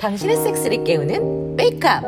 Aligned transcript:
당신의 0.00 0.36
섹스를 0.36 0.82
깨우는 0.82 1.54
메이크업. 1.54 2.02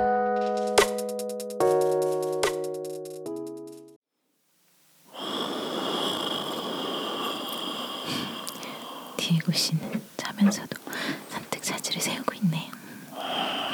디에고 9.16 9.52
씨는 9.52 10.02
자면서도 10.16 10.76
잔뜩 11.28 11.62
자질을 11.62 12.00
세우고 12.00 12.34
있네. 12.42 12.68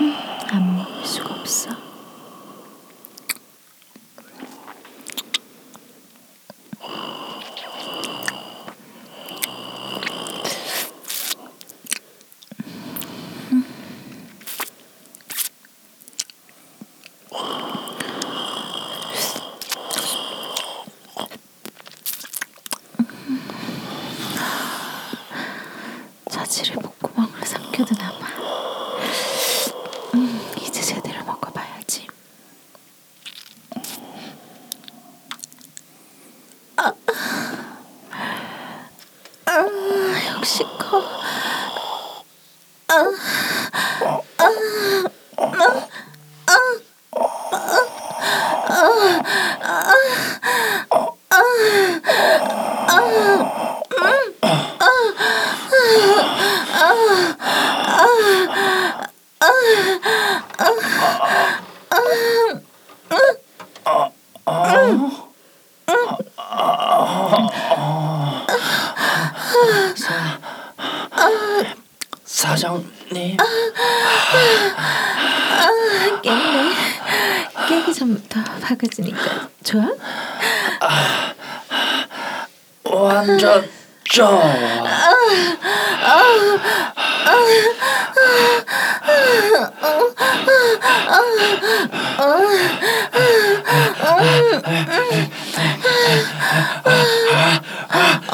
음, 0.02 0.14
안 0.50 0.76
먹을 0.76 1.02
수가 1.06 1.34
없어. 1.34 1.70
자질을 26.30 26.76
목구멍으로 26.76 27.44
삼켜두나 27.44 28.12
봐. 28.18 28.26
음, 30.14 30.40
이제 30.60 30.80
제대로 30.82 31.24
먹어봐야지. 31.24 32.06
아, 36.76 36.92
아, 39.46 40.36
역시 40.36 40.62
커. 40.78 41.02
사장님 72.24 73.36
깼네. 76.22 76.72
깨기 78.06 78.28
전부터 78.28 78.40
박아지니까 78.60 79.48
좋아? 79.64 79.88
완전 82.84 83.68
좋아 84.04 84.42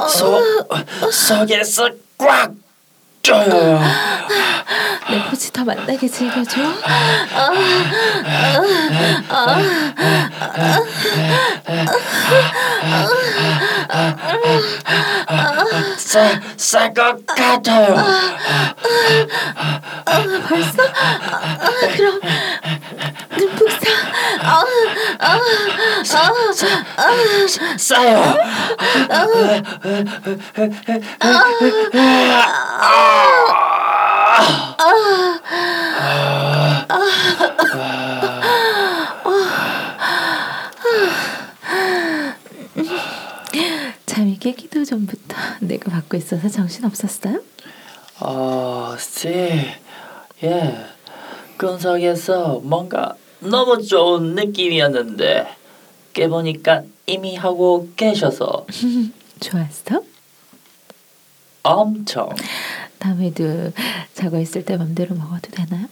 속 0.09 1.11
속에서 1.11 1.89
꽉 2.19 2.53
쪼여요 3.23 3.81
내 5.11 5.25
포지 5.29 5.52
더 5.63 5.65
만나게 5.65 6.09
즐겨줘. 6.09 6.61
쌀것 16.57 17.27
같아요 17.27 17.95
벌써? 20.48 20.83
아, 20.83 21.61
그럼 21.97 22.20
눈풍 23.36 23.69
사. 23.69 23.86
싸요 27.79 28.35
잠이 44.07 44.39
깨기도 44.39 44.85
전부터 44.85 45.37
내가 45.61 45.91
받고 45.91 46.17
있어서 46.17 46.48
정신 46.48 46.85
없었어요? 46.85 47.41
아, 48.19 48.97
씨, 48.98 49.29
예, 50.42 50.87
근석에서 51.57 52.61
뭔가 52.63 53.15
너무 53.41 53.83
좋은 53.83 54.35
느낌이었는데 54.35 55.48
깨보니까 56.13 56.83
이미 57.07 57.37
하고 57.37 57.89
계셔서 57.97 58.67
좋았어? 59.41 60.03
엄청 61.65 62.29
다음에도 63.02 63.73
자고 64.14 64.39
있을 64.39 64.64
때 64.64 64.77
맘대로 64.77 65.17
먹어도 65.17 65.51
되나요? 65.51 65.89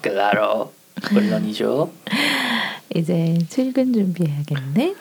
클라로 0.00 0.72
물론이죠. 1.12 1.92
이제 2.96 3.36
출근 3.50 3.92
준비해야겠네. 3.92 4.94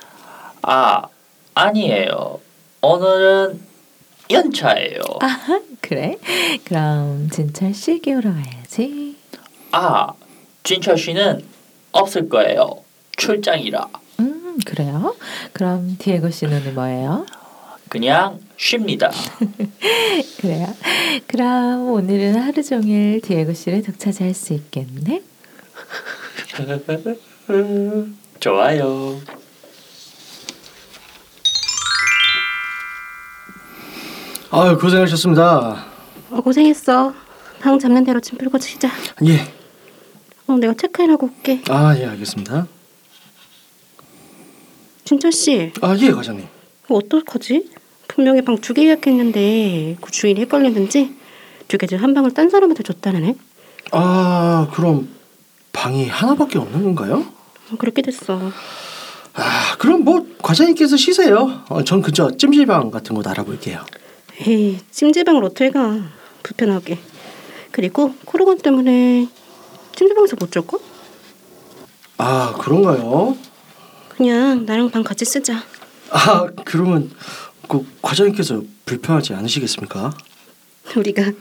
아, 0.63 1.03
아니에요. 1.55 2.41
오늘은 2.81 3.61
연차예요. 4.29 4.99
아 5.21 5.61
그래? 5.79 6.17
그럼 6.65 7.29
진철 7.29 7.73
씨 7.73 7.99
깨우러 8.01 8.31
가야지. 8.33 9.15
아, 9.71 10.09
진철 10.63 10.97
씨는 10.97 11.45
없을 11.93 12.27
거예요. 12.27 12.83
출장이라. 13.15 13.87
음 14.19 14.59
그래요? 14.65 15.15
그럼 15.53 15.95
디에고 15.97 16.29
씨는 16.29 16.75
뭐예요? 16.75 17.25
그냥 17.87 18.39
쉽니다. 18.69 19.09
그래요? 20.41 20.67
그럼 21.27 21.89
오늘은 21.91 22.35
하루 22.41 22.61
종일 22.61 23.21
디에고 23.21 23.53
씨를 23.53 23.81
독차지할 23.83 24.33
수 24.33 24.53
있겠네? 24.53 25.23
좋아요. 28.41 29.21
아유 34.51 34.77
고생하셨습니다. 34.77 35.85
어, 36.31 36.41
고생했어. 36.41 37.13
방 37.61 37.77
잡는 37.79 38.03
대로 38.03 38.19
짐 38.19 38.37
풀고 38.37 38.57
치자. 38.59 38.89
예. 39.25 39.39
어, 40.47 40.57
내가 40.57 40.73
체크인하고 40.73 41.27
올게. 41.27 41.61
아 41.69 41.95
예 41.97 42.05
알겠습니다. 42.07 42.67
준철 45.05 45.31
씨, 45.31 45.71
아 45.81 45.95
예 45.99 46.11
과장님. 46.11 46.47
이거 46.85 46.95
어떡하지? 46.95 47.69
분명히 48.19 48.41
방두 48.41 48.73
개 48.73 48.83
예약했는데 48.85 49.95
그 50.01 50.11
주인이 50.11 50.41
헷갈리는지 50.41 51.15
두 51.69 51.77
개 51.77 51.87
중 51.87 52.03
한 52.03 52.13
방을 52.13 52.33
딴 52.33 52.49
사람한테 52.49 52.83
줬다는 52.83 53.23
애. 53.23 53.35
아 53.93 54.67
그럼 54.73 55.07
방이 55.71 56.05
하나밖에 56.09 56.57
없는 56.59 56.83
건가요? 56.83 57.25
어, 57.71 57.75
그렇게 57.77 58.01
됐어. 58.01 58.51
아 59.35 59.75
그럼 59.77 60.03
뭐 60.03 60.27
과장님께서 60.41 60.97
쉬세요. 60.97 61.63
어, 61.69 61.85
전 61.85 62.01
그저 62.01 62.29
찜질방 62.35 62.91
같은 62.91 63.15
곳 63.15 63.25
알아볼게요. 63.25 63.85
에이, 64.45 64.79
찜질방을 64.91 65.41
어떻게 65.45 65.69
가? 65.69 65.97
불편하게. 66.43 66.99
그리고 67.71 68.13
코로나 68.25 68.55
때문에 68.61 69.29
찜질방에서 69.95 70.35
못잘 70.37 70.67
거? 70.67 70.77
아 72.17 72.53
그런가요? 72.59 73.37
그냥 74.09 74.65
나랑 74.65 74.89
방 74.91 75.03
같이 75.03 75.23
쓰자. 75.23 75.63
아 76.11 76.47
그러면 76.65 77.11
그 77.69 77.85
과장님께서 78.01 78.61
불편하지 78.85 79.33
않으시겠습니까? 79.35 80.11
우리가 80.97 81.31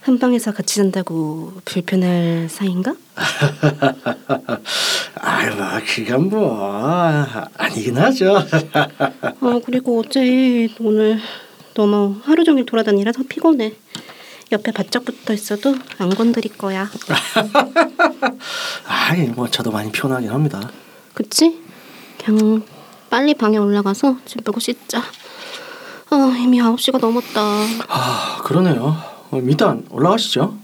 한 0.00 0.18
방에서 0.18 0.52
같이 0.52 0.76
잔다고 0.76 1.52
불편할 1.64 2.48
사이인가? 2.48 2.94
아유 5.20 5.54
뭐 5.54 5.66
그건 5.86 6.28
뭐 6.30 7.44
아니긴 7.56 7.98
하죠. 7.98 8.38
어 9.42 9.60
그리고 9.64 10.00
어제 10.00 10.68
오늘 10.80 11.20
너무 11.74 12.16
하루 12.22 12.42
종일 12.44 12.64
돌아다니라 12.64 13.12
서 13.12 13.22
피곤해. 13.28 13.74
옆에 14.52 14.70
바짝 14.72 15.04
붙어 15.04 15.34
있어도 15.34 15.74
안 15.98 16.08
건드릴 16.08 16.56
거야. 16.56 16.88
아이 18.86 19.26
뭐 19.26 19.50
저도 19.50 19.70
많이 19.72 19.90
피곤하긴 19.92 20.30
합니다. 20.30 20.70
그치? 21.12 21.60
그냥 22.24 22.62
빨리 23.10 23.34
방에 23.34 23.58
올라가서 23.58 24.18
집 24.24 24.42
보고 24.44 24.60
씻자. 24.60 25.02
아, 26.10 26.36
이미 26.38 26.58
9시가 26.60 27.00
넘었다. 27.00 27.40
아 27.88 28.38
그러네요. 28.44 28.96
어, 29.30 29.40
일단 29.44 29.84
올라가시죠. 29.90 30.54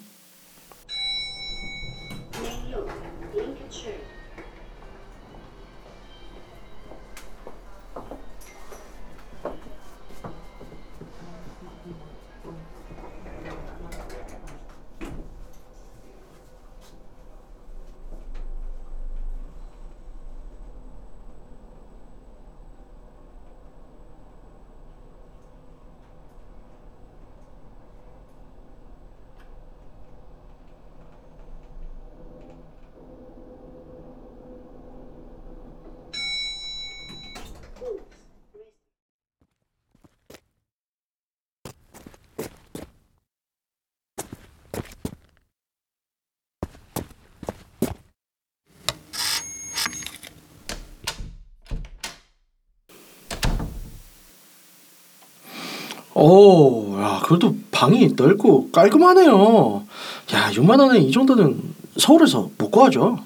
오, 56.14 56.94
야, 57.00 57.22
그래도 57.24 57.56
방이 57.70 58.08
넓고 58.14 58.70
깔끔하네요. 58.70 59.86
야, 60.34 60.50
6만 60.50 60.78
원에 60.80 61.00
이 61.00 61.10
정도는 61.10 61.74
서울에서 61.98 62.50
못 62.58 62.70
구하죠. 62.70 63.18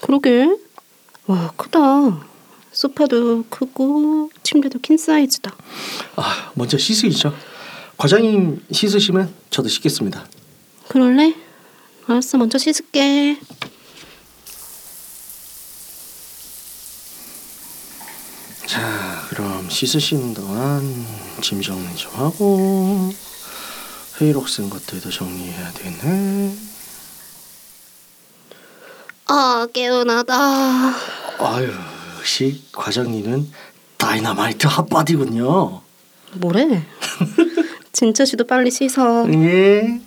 그러게. 0.00 0.48
와, 1.26 1.52
크다. 1.56 2.26
소파도 2.72 3.44
크고 3.48 4.30
침대도 4.42 4.78
퀸 4.80 4.96
사이즈다. 4.96 5.54
아, 6.16 6.50
먼저 6.54 6.76
씻으시죠. 6.78 7.34
과장님 7.96 8.64
씻으시면 8.70 9.32
저도 9.50 9.68
씻겠습니다. 9.68 10.24
그럴래? 10.88 11.34
알았어, 12.06 12.38
먼저 12.38 12.56
씻을게. 12.58 13.38
자, 18.66 19.07
그럼 19.38 19.70
씻으시는 19.70 20.34
동안 20.34 20.82
짐 21.40 21.62
정리 21.62 21.94
좀 21.94 22.12
하고 22.12 23.12
회의록 24.20 24.48
쓴 24.48 24.68
것들도 24.68 25.12
정리해야 25.12 25.72
되겠네. 25.74 26.56
아, 29.28 29.68
개운하다. 29.72 30.34
아유, 31.38 31.72
역시 32.18 32.64
과장님은 32.72 33.48
다이너마이트 33.96 34.66
핫바디군요. 34.66 35.82
뭐래? 36.32 36.84
진짜 37.92 38.24
씨도 38.24 38.44
빨리 38.44 38.72
씻어. 38.72 39.24
예. 39.34 40.00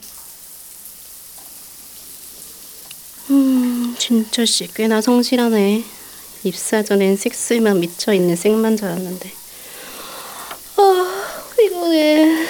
음, 3.30 3.96
진짜 3.98 4.44
씨 4.44 4.68
꽤나 4.74 5.00
성실하네. 5.00 6.01
입사 6.44 6.82
전엔 6.82 7.18
섹스에만 7.18 7.80
미쳐 7.80 8.14
있는 8.14 8.36
생만자였는데. 8.36 9.32
아, 10.78 11.54
피곤해. 11.58 12.48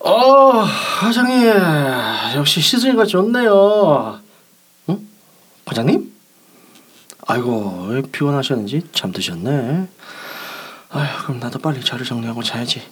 어, 0.00 0.64
과장님 1.00 1.46
역시 2.36 2.60
씻으니까 2.60 3.04
좋네요. 3.04 4.20
응? 4.88 5.08
과장님? 5.64 6.12
아이고 7.26 7.86
왜 7.90 8.02
피곤하셨는지 8.02 8.88
잠드셨네. 8.92 9.88
아휴 10.90 11.22
그럼 11.24 11.40
나도 11.40 11.58
빨리 11.60 11.84
자료 11.84 12.04
정리하고 12.04 12.42
자야지. 12.42 12.82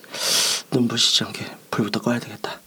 눈부시지 0.70 1.24
않게 1.24 1.44
불부터 1.70 2.00
꺼야 2.00 2.20
되겠다. 2.20 2.60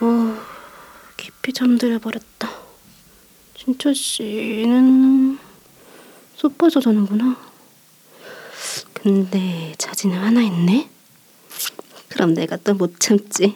어, 0.00 0.36
깊이 1.16 1.52
잠들어 1.52 1.98
버렸다. 1.98 2.48
진짜 3.56 3.92
씨는 3.92 5.38
소파에서 6.36 6.80
자는구나. 6.80 7.36
근데 8.94 9.74
자지는 9.78 10.18
하나 10.18 10.40
있네. 10.42 10.88
그럼 12.08 12.34
내가 12.34 12.56
또 12.56 12.74
못 12.74 12.98
참지. 13.00 13.52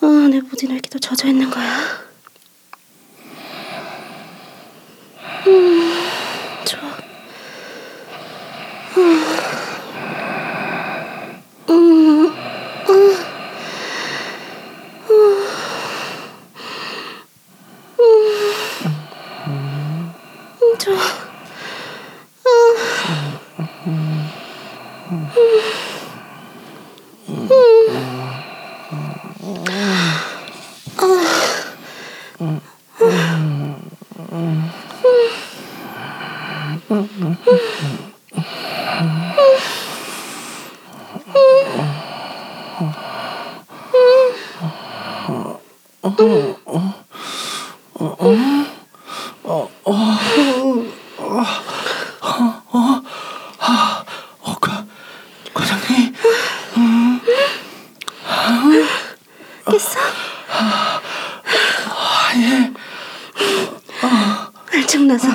아, 0.00 0.28
내 0.30 0.40
부디 0.40 0.66
왜 0.66 0.74
이렇게 0.74 0.88
또 0.90 0.98
젖어 0.98 1.28
있는 1.28 1.50
거야? 1.50 2.06
음, 5.46 6.02
좋아. 6.66 6.96
음, 8.96 9.24
음. 11.70 12.34
음, 19.48 20.78
좋아. 20.78 20.96
어, 54.42 54.54
과 54.60 54.86
과장님. 55.56 56.12
깼어? 59.70 60.00
예. 62.36 62.72
알증나서 64.74 65.28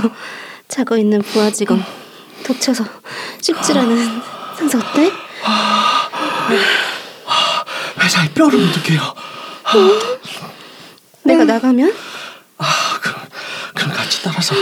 자고 0.68 0.96
있는 0.96 1.22
부하 1.24 1.50
직원 1.50 1.84
독쳐서 2.46 2.86
쉽지라는 3.42 4.22
상사 4.58 4.78
어때? 4.78 5.12
회사에 8.00 8.32
뼈를 8.34 8.60
묻을게요. 8.60 9.16
내가 11.24 11.46
나가면? 11.46 11.96
아 12.60 13.00
그럼 13.02 13.22
그럼 13.74 13.92
같이 13.92 14.22
따라서 14.22 14.54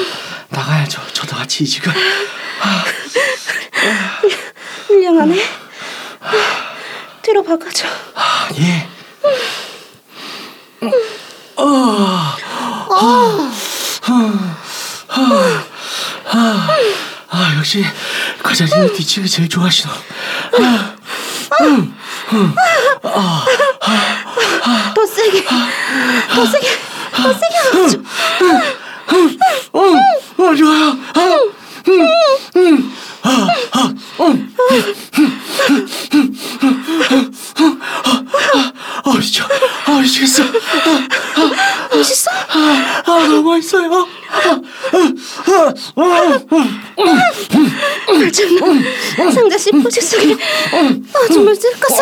나가야죠. 0.49 1.01
저도 1.11 1.35
같이 1.35 1.65
지금. 1.65 1.91
훌륭하네. 5.09 5.35
뒤로 7.23 7.43
박아줘. 7.43 7.87
아 8.15 8.49
예. 8.59 8.87
아 17.31 17.55
역시 17.57 17.83
과장님이 18.43 18.93
뒤치기 18.93 19.27
제일 19.27 19.49
좋아하시노. 19.49 19.91
더 24.95 25.05
세게. 25.05 25.45
더 26.29 26.45
세게. 26.45 26.67
더 27.11 27.33
세게 27.33 27.47
박아 27.71 27.98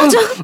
Joe. 0.10 0.42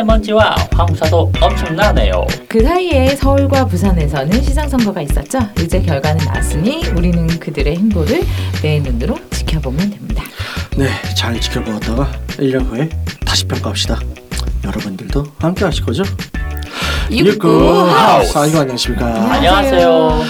미세먼지와 0.00 0.54
황사도 0.72 1.32
엄청나네요. 1.40 2.26
그 2.48 2.62
사이에 2.62 3.14
서울과 3.16 3.66
부산에서는 3.66 4.42
시장 4.42 4.68
선거가 4.68 5.02
있었죠. 5.02 5.38
이제 5.62 5.80
결과는 5.80 6.24
났으니 6.24 6.86
우리는 6.96 7.26
그들의 7.38 7.76
행보를 7.76 8.22
내 8.62 8.80
눈으로 8.80 9.18
지켜보면 9.30 9.90
됩니다. 9.90 10.24
네, 10.76 10.88
잘 11.14 11.38
지켜보았다가 11.40 12.10
1년 12.38 12.66
후에 12.70 12.88
다시 13.26 13.44
평가합시다. 13.46 13.98
여러분들도 14.64 15.24
함께 15.38 15.64
하실 15.64 15.84
거죠? 15.84 16.02
육구 17.10 17.90
하우스. 17.90 18.38
아이고 18.38 18.58
안녕하십니까. 18.58 19.32
안녕하세요. 19.34 20.22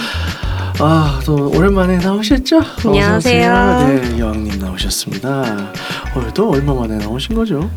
아, 0.79 1.21
또 1.25 1.49
오랜만에 1.51 1.97
나오셨죠? 1.97 2.57
어서 2.57 2.89
안녕하세요. 2.89 3.51
오세요. 3.51 4.01
네, 4.01 4.19
여왕님 4.19 4.59
나오셨습니다. 4.59 5.29
어, 6.15 6.27
또 6.33 6.49
얼마 6.51 6.73
만에 6.73 6.97
나오신 6.97 7.35
거죠? 7.35 7.69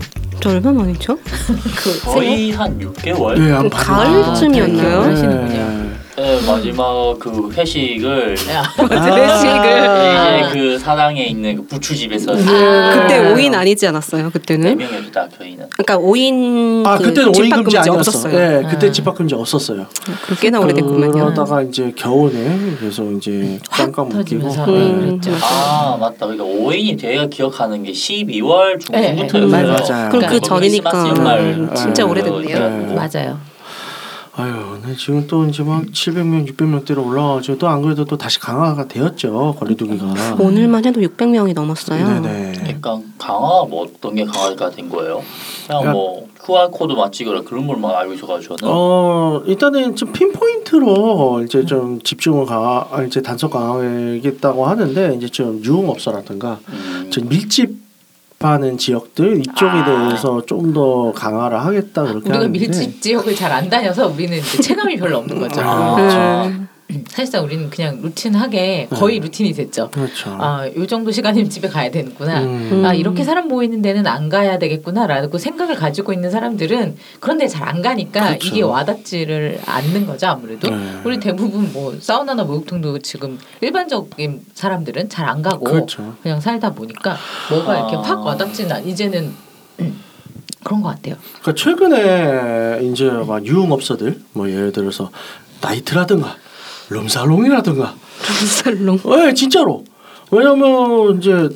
저 0.45 0.51
얼마 0.51 0.71
만이죠? 0.73 1.19
거의 2.05 2.51
한 2.51 2.79
6개월? 2.79 3.39
네, 3.39 3.51
한 3.51 3.71
가을쯤이었나요? 3.71 5.01
아, 5.01 5.05
하시는군요. 5.07 6.04
네, 6.17 6.41
마지막 6.47 7.19
그 7.19 7.51
회식을 7.51 8.37
아, 8.49 8.63
이제 10.47 10.53
그 10.53 10.79
사당에 10.79 11.25
있는 11.25 11.57
그 11.57 11.67
부추집에서 11.67 12.33
아. 12.33 12.37
그때 12.37 13.21
5인 13.35 13.53
아니지 13.53 13.89
않았어요? 13.89 14.25
네 14.27 14.31
그때는? 14.31 14.77
명이었다 14.79 15.29
저희는. 15.31 15.67
그러니까 15.71 15.99
5인 15.99 16.87
아, 16.87 16.99
그 16.99 17.05
그때는 17.07 17.29
오인 17.31 17.35
집합 17.35 17.57
금지 17.65 17.79
아니었어. 17.79 17.99
없었어요. 17.99 18.33
네, 18.63 18.69
그때 18.71 18.87
아. 18.89 18.93
집합 18.93 19.15
금지 19.17 19.35
없었어요. 19.35 19.87
그 20.27 20.37
꽤나 20.39 20.61
오래됐구만요. 20.61 21.11
그러다가 21.13 21.63
이제 21.63 21.93
겨우내 21.97 22.77
그래서 22.79 23.03
이제 23.11 23.59
깜깜 23.71 24.07
웃기고. 24.07 24.19
터지면서 24.19 24.65
음. 24.67 25.01
네, 25.01 25.07
그랬죠. 25.29 25.45
아 25.45 25.97
맞다. 25.99 26.27
그러니까 26.29 26.45
5인이 26.45 27.01
제가 27.01 27.27
기억하는 27.27 27.83
게 27.83 27.91
12월 27.91 28.79
중순부터였어요. 28.81 29.49
네, 29.49 29.65
맞아요. 29.67 30.09
그럼 30.11 30.11
그 30.11 30.19
그러니까 30.19 30.39
전이니까 30.47 30.91
크리스마스 30.91 31.09
연말 31.19 31.41
음, 31.41 31.71
진짜 31.75 32.05
네. 32.05 32.11
오래됐네요. 32.11 32.69
네. 32.87 32.95
맞아요. 32.95 33.54
아유, 34.37 34.53
네, 34.85 34.97
지금 34.97 35.27
또 35.29 35.45
이제 35.47 35.63
막 35.63 35.85
700명, 35.85 36.49
600명대로 36.49 37.07
올라와가지고 37.07 37.57
또안 37.59 37.83
그래도 37.83 38.05
또 38.05 38.17
다시 38.19 38.41
강화가 38.41 38.89
되었죠 38.89 39.55
거리두기가. 39.61 40.37
오늘만 40.41 40.85
해도 40.85 41.01
600명이 41.01 41.55
넘었어요. 41.55 42.21
네네. 42.21 42.53
그러니까 42.57 43.01
강화 43.17 43.65
뭐 43.65 43.85
어떤 43.85 44.17
게 44.17 44.25
강화가 44.25 44.71
된 44.71 44.89
거예요? 44.89 45.23
그냥 45.69 45.85
야. 45.85 45.93
뭐 45.93 46.27
QR 46.45 46.69
코드만 46.71 47.13
찍으라 47.13 47.43
그런 47.43 47.69
걸만 47.69 47.95
알고 47.95 48.15
있어가지고 48.15 48.57
저는 48.57 48.75
어 48.77 49.43
일단은 49.47 49.95
좀 49.95 50.13
핀포인트로 50.13 51.45
이제 51.45 51.65
좀 51.65 52.01
집중을 52.03 52.45
강화, 52.47 52.89
아, 52.91 53.03
이제 53.05 53.23
단속 53.23 53.53
강화하겠다고 53.53 54.67
하는데 54.67 55.15
이제 55.15 55.29
좀 55.29 55.63
유흥업소라든가 55.65 56.59
음, 56.71 57.09
좀 57.11 57.29
밀집 57.29 57.84
하는 58.49 58.77
지역들 58.79 59.39
이쪽에 59.41 59.71
아. 59.71 59.85
대해서 59.85 60.45
좀 60.47 60.73
더 60.75 61.13
강화를 61.13 61.59
하겠다 61.65 62.03
그렇게 62.03 62.19
우리가 62.29 62.35
하는데. 62.37 62.59
밀집 62.59 63.01
지역을 63.01 63.35
잘 63.37 63.53
안 63.53 63.69
다녀서 63.71 64.09
우리는 64.09 64.41
체감이 64.63 64.97
별로 64.97 65.19
없는 65.19 65.39
거죠. 65.39 65.61
아, 65.61 66.45
음. 66.47 66.69
사실상 67.09 67.45
우리는 67.45 67.71
그냥 67.71 68.01
루틴하게 68.03 68.89
거의 68.91 69.19
루틴이 69.19 69.53
됐죠. 69.55 69.91
그렇죠. 69.91 70.37
아, 70.39 70.69
요 70.77 70.87
정도 70.87 71.11
시간이면 71.11 71.49
집에 71.49 71.67
가야 71.69 71.91
되는구나. 71.91 72.43
음. 72.43 72.83
아, 72.85 72.93
이렇게 72.93 73.25
사람 73.25 73.49
모이는 73.49 73.81
데는 73.83 74.07
안 74.07 74.29
가야 74.29 74.59
되겠구나라고 74.59 75.39
생각을 75.39 75.75
가지고 75.77 76.13
있는 76.13 76.31
사람들은 76.31 76.97
그런 77.21 77.39
데 77.39 77.49
잘 77.49 77.65
안 77.67 77.81
가니까 77.83 78.27
그렇죠. 78.29 78.47
이게 78.49 78.63
와닿지를 78.63 79.61
않는 79.65 80.07
거죠, 80.07 80.27
아무래도. 80.29 80.69
네. 80.71 80.77
우리 81.05 81.19
대부분 81.19 81.73
뭐 81.73 81.97
사우나나 81.99 82.45
목욕탕도 82.45 82.99
지금 82.99 83.39
일반적인 83.63 84.43
사람들은 84.53 85.09
잘 85.09 85.25
안 85.27 85.41
가고 85.41 85.65
그렇죠. 85.65 86.15
그냥 86.23 86.39
살다 86.41 86.75
보니까 86.75 87.17
뭐가 87.51 87.79
이렇게 87.79 87.97
아. 87.97 88.01
확 88.03 88.25
와닿지는 88.27 88.71
않- 88.73 88.87
이제는 88.87 89.33
음, 89.81 90.01
그런 90.63 90.83
것 90.83 90.91
같아요. 90.91 91.17
그러니까 91.41 91.55
최근에 91.55 92.81
이제 92.93 93.11
막 93.11 93.45
유흥업소들 93.45 94.21
뭐 94.35 94.51
예를 94.51 94.71
들어서 94.71 95.11
나이트라든가 95.63 96.37
룸살롱이라든가 96.91 97.95
살롱. 98.63 98.99
네, 99.05 99.35
진짜로. 99.35 99.85
왜냐면 100.31 101.19
이제 101.19 101.49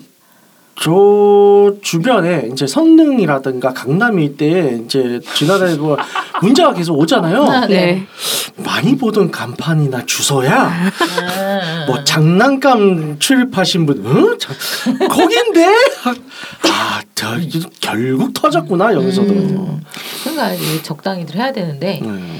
저 0.81 1.75
주변에 1.83 2.49
이제 2.53 2.67
성능이라든가 2.67 3.73
강남 3.73 4.19
일대에 4.19 4.81
이제 4.85 5.21
지나다니 5.35 5.77
뭐 5.77 5.97
문자가 6.41 6.73
계속 6.73 6.97
오잖아요. 6.99 7.43
아, 7.43 7.67
네. 7.67 8.07
많이 8.57 8.97
보던 8.97 9.33
간판이나 9.33 10.07
주소야. 10.07 10.71
아, 10.71 11.85
뭐 11.87 12.05
장난감 12.05 13.19
출입하신 13.19 13.87
분, 13.87 14.07
어? 14.07 14.39
자, 14.39 14.53
거긴데? 15.09 15.67
아, 16.05 17.01
저, 17.15 17.37
결국 17.81 18.33
터졌구나 18.33 18.95
여기서도. 18.95 19.33
음. 19.33 19.81
그러니까 20.23 20.83
적당히들 20.85 21.35
해야 21.37 21.53
되는데 21.53 22.01
음. 22.05 22.39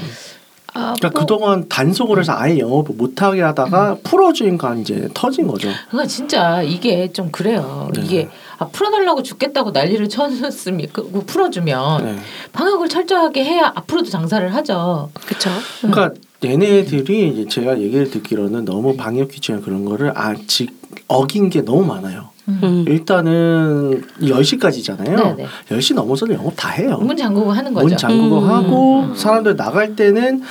아, 0.73 0.93
그러니까 0.97 1.09
뭐, 1.09 1.19
그동안 1.21 1.69
단속을 1.69 2.19
해서 2.19 2.33
아예 2.35 2.59
영업을 2.59 2.95
못하게 2.95 3.41
하다가 3.41 3.97
풀어주니까 4.03 4.75
이제 4.75 5.09
터진 5.13 5.47
거죠. 5.47 5.69
그러니까 5.89 6.07
진짜 6.07 6.61
이게 6.61 7.11
좀 7.11 7.31
그래요. 7.31 7.89
네. 7.93 8.01
이게 8.03 8.29
아, 8.57 8.67
풀어달라고 8.67 9.23
죽겠다고 9.23 9.71
난리를 9.71 10.07
쳐줬으면 10.09 10.87
그 10.91 11.23
풀어주면 11.25 12.03
네. 12.03 12.15
방역을 12.51 12.89
철저하게 12.89 13.43
해야 13.43 13.71
앞으로도 13.75 14.09
장사를 14.09 14.53
하죠. 14.55 15.09
그렇죠. 15.13 15.49
그러니까 15.81 16.11
얘네들이 16.43 17.29
이제 17.29 17.47
제가 17.47 17.79
얘기를 17.79 18.09
듣기로는 18.09 18.65
너무 18.65 18.95
방역 18.95 19.29
규칙이나 19.29 19.61
그런 19.61 19.85
거를 19.85 20.11
아직 20.15 20.71
어긴 21.07 21.49
게 21.49 21.61
너무 21.61 21.85
많아요. 21.85 22.29
음. 22.63 22.85
일단은 22.87 24.03
10시까지잖아요. 24.21 25.15
네네. 25.15 25.47
10시 25.69 25.95
넘어서도 25.95 26.33
영업 26.33 26.53
다 26.55 26.69
해요. 26.69 26.97
문 27.01 27.15
잠그고 27.15 27.51
하는 27.51 27.73
거죠. 27.73 27.87
문 27.87 27.97
잠그고 27.97 28.39
음. 28.39 28.49
하고 28.49 29.15
사람들 29.15 29.55
나갈 29.55 29.95
때는 29.95 30.41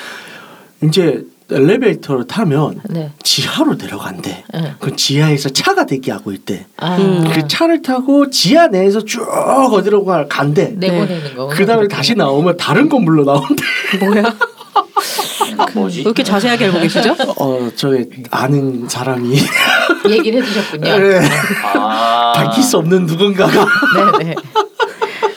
이제 0.82 1.24
엘리베이터를 1.50 2.26
타면 2.26 2.80
네. 2.90 3.10
지하로 3.22 3.74
내려간대. 3.76 4.44
네. 4.52 4.74
그 4.78 4.94
지하에서 4.94 5.48
차가 5.48 5.86
대기하고 5.86 6.32
있대. 6.32 6.66
아, 6.76 6.96
음. 6.98 7.30
그 7.32 7.48
차를 7.48 7.80
타고 7.80 8.28
지하 8.28 8.66
내에서 8.66 9.02
쭉 9.04 9.22
어디로 9.72 10.04
가 10.04 10.26
간대. 10.28 10.74
내보내는 10.76 11.36
거. 11.36 11.48
그 11.48 11.64
다음에 11.64 11.88
다시 11.88 12.14
나오면 12.14 12.58
다른 12.58 12.88
건물로 12.88 13.24
나온대. 13.24 13.64
뭐야? 14.00 14.34
음, 14.80 15.56
뭐지? 15.74 15.98
왜 15.98 16.02
이렇게 16.02 16.22
자세하게 16.22 16.66
알고 16.66 16.80
계시죠? 16.80 17.16
어, 17.36 17.70
저기 17.76 18.06
아는 18.30 18.88
사람이 18.88 19.36
얘기를 20.08 20.42
해주셨군요. 20.42 20.98
네. 20.98 21.20
아 21.74 22.32
밝힐 22.34 22.62
수 22.62 22.78
없는 22.78 23.06
누군가가 23.06 23.66
네, 24.18 24.24
네. 24.24 24.34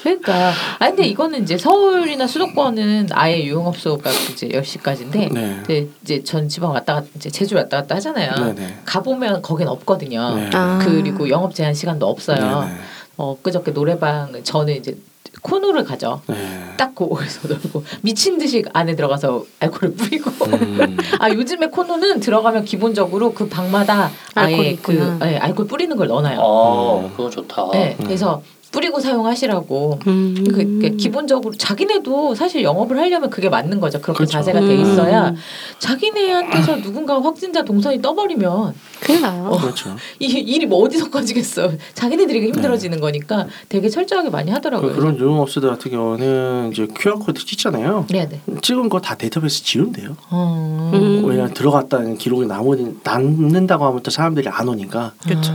그러니까 0.03 0.51
아 0.79 0.88
근데 0.88 1.05
이거는 1.05 1.43
이제 1.43 1.57
서울이나 1.57 2.27
수도권은 2.27 3.10
아예 3.12 3.43
유흥업소가 3.43 4.10
이제 4.31 4.50
10시까지인데 4.50 5.31
네. 5.31 5.60
이제, 5.63 5.89
이제 6.03 6.24
전 6.24 6.50
지방 6.50 6.71
왔다 6.71 6.95
갔다 6.95 7.07
이제 7.15 7.29
제주 7.29 7.55
왔다 7.55 7.77
갔다 7.77 7.95
하잖아요. 7.95 8.33
네네. 8.33 8.79
가보면 8.86 9.41
거긴 9.41 9.67
없거든요. 9.67 10.36
네. 10.36 10.50
아. 10.53 10.79
그리고 10.83 11.29
영업 11.29 11.53
제한 11.55 11.74
시간도 11.74 12.07
없어요. 12.07 12.38
네네. 12.38 12.77
어 13.17 13.38
그저께 13.41 13.74
노래방 13.74 14.41
저는 14.43 14.75
이제 14.75 14.95
코노를 15.41 15.83
가죠. 15.83 16.21
네. 16.27 16.36
딱 16.77 16.93
거기서 16.95 17.48
놀고 17.48 17.83
미친 18.01 18.38
듯이 18.38 18.63
안에 18.74 18.95
들어가서 18.95 19.43
알코올을 19.60 19.95
뿌리고 19.95 20.31
음. 20.45 20.98
아 21.19 21.29
요즘에 21.29 21.67
코노는 21.67 22.19
들어가면 22.19 22.65
기본적으로 22.65 23.33
그 23.33 23.48
방마다 23.50 24.12
알코올이 24.36 24.67
아예 24.67 24.75
그 24.81 24.93
있구나. 24.93 25.19
예, 25.31 25.38
알코올 25.38 25.67
뿌리는 25.67 25.95
걸 25.95 26.07
넣어놔요. 26.07 26.39
어 26.39 27.12
그건 27.15 27.31
좋다. 27.31 27.69
네, 27.71 27.95
음. 28.00 28.05
그래서 28.05 28.41
뿌리고 28.71 28.99
사용하시라고. 29.01 29.99
음. 30.07 30.43
그, 30.47 30.79
그 30.81 30.95
기본적으로 30.95 31.53
자기네도 31.53 32.35
사실 32.35 32.63
영업을 32.63 32.97
하려면 32.97 33.29
그게 33.29 33.49
맞는 33.49 33.79
거죠. 33.81 33.99
그렇게 33.99 34.19
그렇죠. 34.19 34.31
자세가 34.31 34.61
돼 34.61 34.75
음. 34.77 34.81
있어야 34.81 35.33
자기네한테서 35.79 36.77
누군가 36.77 37.21
확진자 37.21 37.63
동선이 37.63 38.01
떠버리면 38.01 38.73
큰일 39.01 39.21
나요. 39.21 39.57
그렇죠. 39.59 39.95
이 40.19 40.25
일이 40.27 40.65
뭐 40.65 40.79
어디서 40.85 41.09
꺼지겠어. 41.09 41.71
자기네들이 41.93 42.47
힘들어지는 42.47 42.97
네. 42.97 43.01
거니까 43.01 43.47
되게 43.67 43.89
철저하게 43.89 44.29
많이 44.29 44.51
하더라고요. 44.51 44.93
그, 44.93 44.97
그런 44.99 45.19
유흥업소들 45.19 45.69
같은 45.69 45.91
경우는 45.91 46.69
이제 46.71 46.87
QR 46.97 47.17
코드 47.19 47.43
찍잖아요. 47.45 48.05
네 48.09 48.29
네. 48.29 48.39
찍은 48.61 48.87
거 48.87 49.01
다 49.01 49.15
데이터베이스 49.15 49.63
돼요. 49.93 50.15
어. 50.29 50.91
음. 50.93 51.25
왜냐면 51.25 51.53
들어갔다는 51.53 52.17
기록이 52.17 52.45
남으니 52.45 52.97
남는다고 53.03 53.85
하면 53.85 54.03
또 54.03 54.11
사람들이 54.11 54.47
안 54.47 54.67
오니까. 54.69 55.13
그렇죠. 55.23 55.51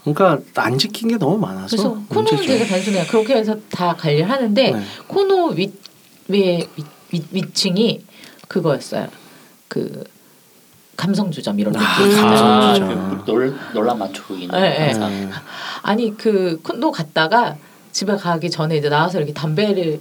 아. 0.00 0.12
그러니까 0.12 0.40
안 0.62 0.78
지킨 0.78 1.08
게 1.08 1.16
너무 1.16 1.38
많아서 1.38 1.76
그래서 1.76 1.90
코노는 2.08 2.36
문제죠. 2.36 2.46
되게 2.46 2.66
단순해요. 2.66 3.04
그렇게 3.06 3.34
해서 3.36 3.56
다 3.70 3.94
관리를 3.94 4.28
하는데 4.30 4.70
네. 4.72 4.82
코노 5.06 5.48
윗, 5.50 5.72
위, 6.28 6.66
위, 6.76 6.84
위, 7.12 7.24
위층이 7.30 8.04
그거였어요. 8.48 9.08
그 9.68 10.04
감성 10.96 11.30
주점 11.30 11.58
이런 11.58 11.74
아, 11.76 11.78
느낌. 11.78 12.16
감성 12.20 12.46
아, 12.52 12.74
주점. 12.74 13.24
그 13.24 13.30
논, 13.30 13.58
논란 13.72 13.98
많죠 13.98 14.22
거기는. 14.24 14.48
네, 14.60 14.92
네. 14.92 14.98
네. 14.98 15.30
아니 15.82 16.16
그 16.16 16.60
콘도 16.62 16.90
갔다가 16.90 17.56
집에 17.92 18.16
가기 18.16 18.50
전에 18.50 18.76
이제 18.76 18.88
나와서 18.88 19.18
이렇게 19.18 19.32
담배를 19.32 20.00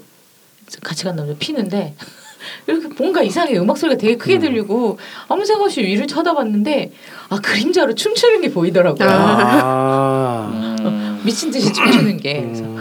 같이 0.83 1.03
간 1.03 1.15
남자 1.15 1.33
피는데 1.39 1.95
이렇게 2.67 2.87
뭔가 2.97 3.21
이상해 3.21 3.57
음악 3.57 3.77
소리가 3.77 3.97
되게 3.97 4.17
크게 4.17 4.35
음. 4.35 4.39
들리고 4.41 4.97
아무 5.27 5.45
생각 5.45 5.63
없이 5.63 5.81
위를 5.81 6.07
쳐다봤는데 6.07 6.91
아 7.29 7.39
그림자로 7.39 7.95
춤추는 7.95 8.41
게 8.41 8.51
보이더라고요. 8.51 9.07
아. 9.09 10.49
음, 10.51 11.21
미친 11.25 11.51
듯이 11.51 11.71
춤추는 11.71 12.17
게 12.17 12.41
그래서 12.43 12.63
음. 12.63 12.77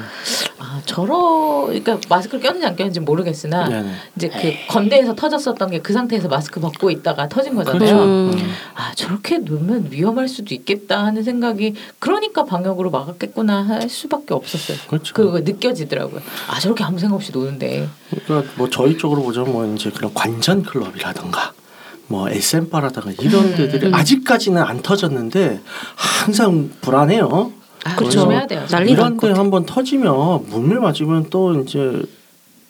아 0.57 0.57
저러 0.88 1.64
그러니까 1.66 1.98
마스크를 2.08 2.40
꼈는지 2.40 2.66
안 2.66 2.76
꼈는지 2.76 3.00
모르겠으나 3.00 3.68
네네. 3.68 3.90
이제 4.16 4.28
그 4.28 4.72
건대에서 4.72 5.14
터졌었던 5.14 5.70
게 5.70 5.78
그 5.88 5.92
상태에서 5.92 6.28
마스크 6.28 6.60
벗고 6.60 6.90
있다가 6.90 7.28
터진 7.28 7.54
거잖아요. 7.54 7.78
그렇죠. 7.78 8.04
음. 8.04 8.30
음. 8.34 8.52
아 8.74 8.92
저렇게 8.94 9.38
놓으면 9.38 9.88
위험할 9.90 10.28
수도 10.28 10.54
있겠다 10.54 11.04
하는 11.04 11.22
생각이 11.22 11.74
그러니까 11.98 12.44
방역으로 12.44 12.90
막았겠구나 12.90 13.62
할 13.66 13.88
수밖에 13.88 14.34
없었어요. 14.34 14.76
그렇죠. 14.88 15.14
그거 15.14 15.40
느껴지더라고요. 15.40 16.20
아 16.48 16.60
저렇게 16.60 16.84
아무 16.84 16.98
생각 16.98 17.16
없이 17.16 17.32
노는데 17.32 17.88
그러니까 18.26 18.52
뭐 18.56 18.68
저희 18.68 18.98
쪽으로 18.98 19.22
보자면 19.22 19.52
뭐 19.52 19.74
이제 19.74 19.90
그런 19.90 20.12
관전 20.12 20.64
클럽이라든가 20.64 21.52
뭐 22.08 22.28
SM 22.28 22.70
바라다가 22.70 23.10
이런 23.20 23.44
음. 23.46 23.56
데들이 23.56 23.90
아직까지는 23.94 24.62
안 24.62 24.82
터졌는데 24.82 25.60
항상 25.96 26.70
불안해요. 26.80 27.52
아, 27.84 27.96
그렇죠. 27.96 28.12
조심해야 28.20 28.46
돼요. 28.46 28.66
난리 28.70 28.92
이런 28.92 29.04
날것 29.04 29.20
데 29.20 29.28
같아. 29.28 29.40
한번 29.40 29.66
터지면 29.66 30.46
문밀 30.48 30.80
맞으면 30.80 31.30
또 31.30 31.60
이제 31.60 32.02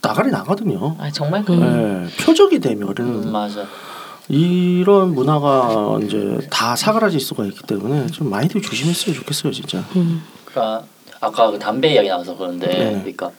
나가리 0.00 0.30
나거든요. 0.30 0.96
아 0.98 1.10
정말 1.10 1.44
그 1.44 1.52
음. 1.54 2.08
예, 2.08 2.24
표적이 2.24 2.60
되면은 2.60 2.96
음, 2.98 3.32
맞아. 3.32 3.66
이런 4.28 5.14
문화가 5.14 5.98
이제 6.02 6.38
다 6.50 6.76
사그라질 6.76 7.18
수가 7.18 7.46
있기 7.46 7.62
때문에 7.66 8.06
좀 8.08 8.28
많이들 8.28 8.60
조심했으면 8.60 9.16
좋겠어요, 9.18 9.52
진짜. 9.52 9.78
음. 9.96 10.22
그러니까 10.44 10.84
아까 11.20 11.50
그 11.50 11.58
담배 11.58 11.94
이야기 11.94 12.08
나와서 12.08 12.36
그런데 12.36 12.66
네. 12.66 12.90
그러니까 12.90 13.30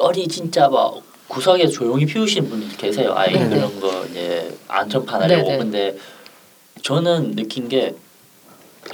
열이 0.00 0.28
진짜 0.28 0.68
막 0.68 1.02
구석에 1.28 1.66
조용히 1.66 2.06
피우시는 2.06 2.48
분들 2.48 2.76
계세요. 2.76 3.12
아예 3.16 3.32
네, 3.32 3.48
그런 3.48 3.80
거 3.80 4.04
이제 4.06 4.56
안전판 4.68 5.22
하려고. 5.22 5.42
네, 5.42 5.48
네. 5.52 5.58
근데 5.58 5.98
저는 6.82 7.34
느낀 7.34 7.68
게 7.68 7.94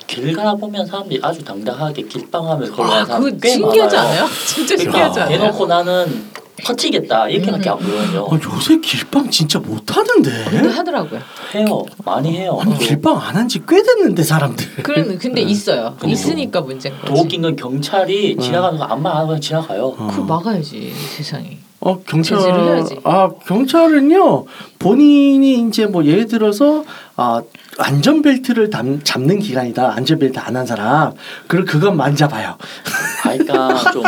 길 0.06 0.32
가다 0.34 0.54
보면 0.54 0.86
사람들이 0.86 1.18
아주 1.22 1.42
당당하게 1.44 2.02
길방하며 2.02 2.70
걸어가는 2.72 3.02
아 3.02 3.04
사람 3.06 3.38
꽤 3.40 3.48
신기하지 3.50 3.96
많아요. 3.96 4.12
않아요? 4.12 4.28
진짜 4.46 4.76
그러니까 4.76 4.92
신기하지 4.92 5.20
않아요? 5.20 5.38
대놓고 5.38 5.66
나는 5.66 6.24
터치겠다 6.64 7.28
이렇게밖에 7.28 7.70
안 7.70 7.78
보거든요. 7.78 8.28
아, 8.30 8.38
요새 8.56 8.78
길빵 8.80 9.30
진짜 9.30 9.58
못 9.60 9.96
하는데. 9.96 10.44
근데 10.50 10.68
하더라고요. 10.68 11.20
해요. 11.54 11.84
많이 12.04 12.36
해요. 12.36 12.58
아니 12.60 12.76
길빵 12.78 13.16
안 13.16 13.36
한 13.36 13.48
지 13.48 13.60
꽤 13.66 13.80
됐는데 13.82 14.22
사람들. 14.24 14.66
그런 14.82 15.18
근데 15.18 15.40
있어요. 15.40 15.94
근데 16.00 16.12
있으니까 16.14 16.60
문제인 16.60 16.94
더 17.04 17.08
거지. 17.12 17.22
웃긴 17.22 17.42
건 17.42 17.54
경찰이 17.56 18.36
네. 18.36 18.42
지나가는 18.44 18.76
거 18.78 18.84
안만 18.84 19.10
안 19.12 19.18
하고 19.18 19.28
그냥 19.28 19.40
지나가요. 19.40 19.92
그거 19.92 20.22
막아야지 20.22 20.92
세상에. 21.16 21.58
어 21.80 22.00
경찰 22.00 22.38
해야지. 22.40 22.98
아 23.04 23.30
경찰은요 23.46 24.44
본인이 24.80 25.60
이제 25.68 25.86
뭐 25.86 26.04
예를 26.04 26.26
들어서 26.26 26.82
아 27.20 27.42
안전벨트를 27.78 28.70
담, 28.70 29.02
잡는 29.02 29.40
기간이다 29.40 29.92
안전벨트 29.96 30.38
안 30.38 30.54
한 30.56 30.64
사람 30.66 31.12
그럼 31.48 31.64
그건 31.64 31.96
만져봐요 31.96 32.50
아, 32.50 33.36
그러니까 33.36 33.76
좀 33.90 34.04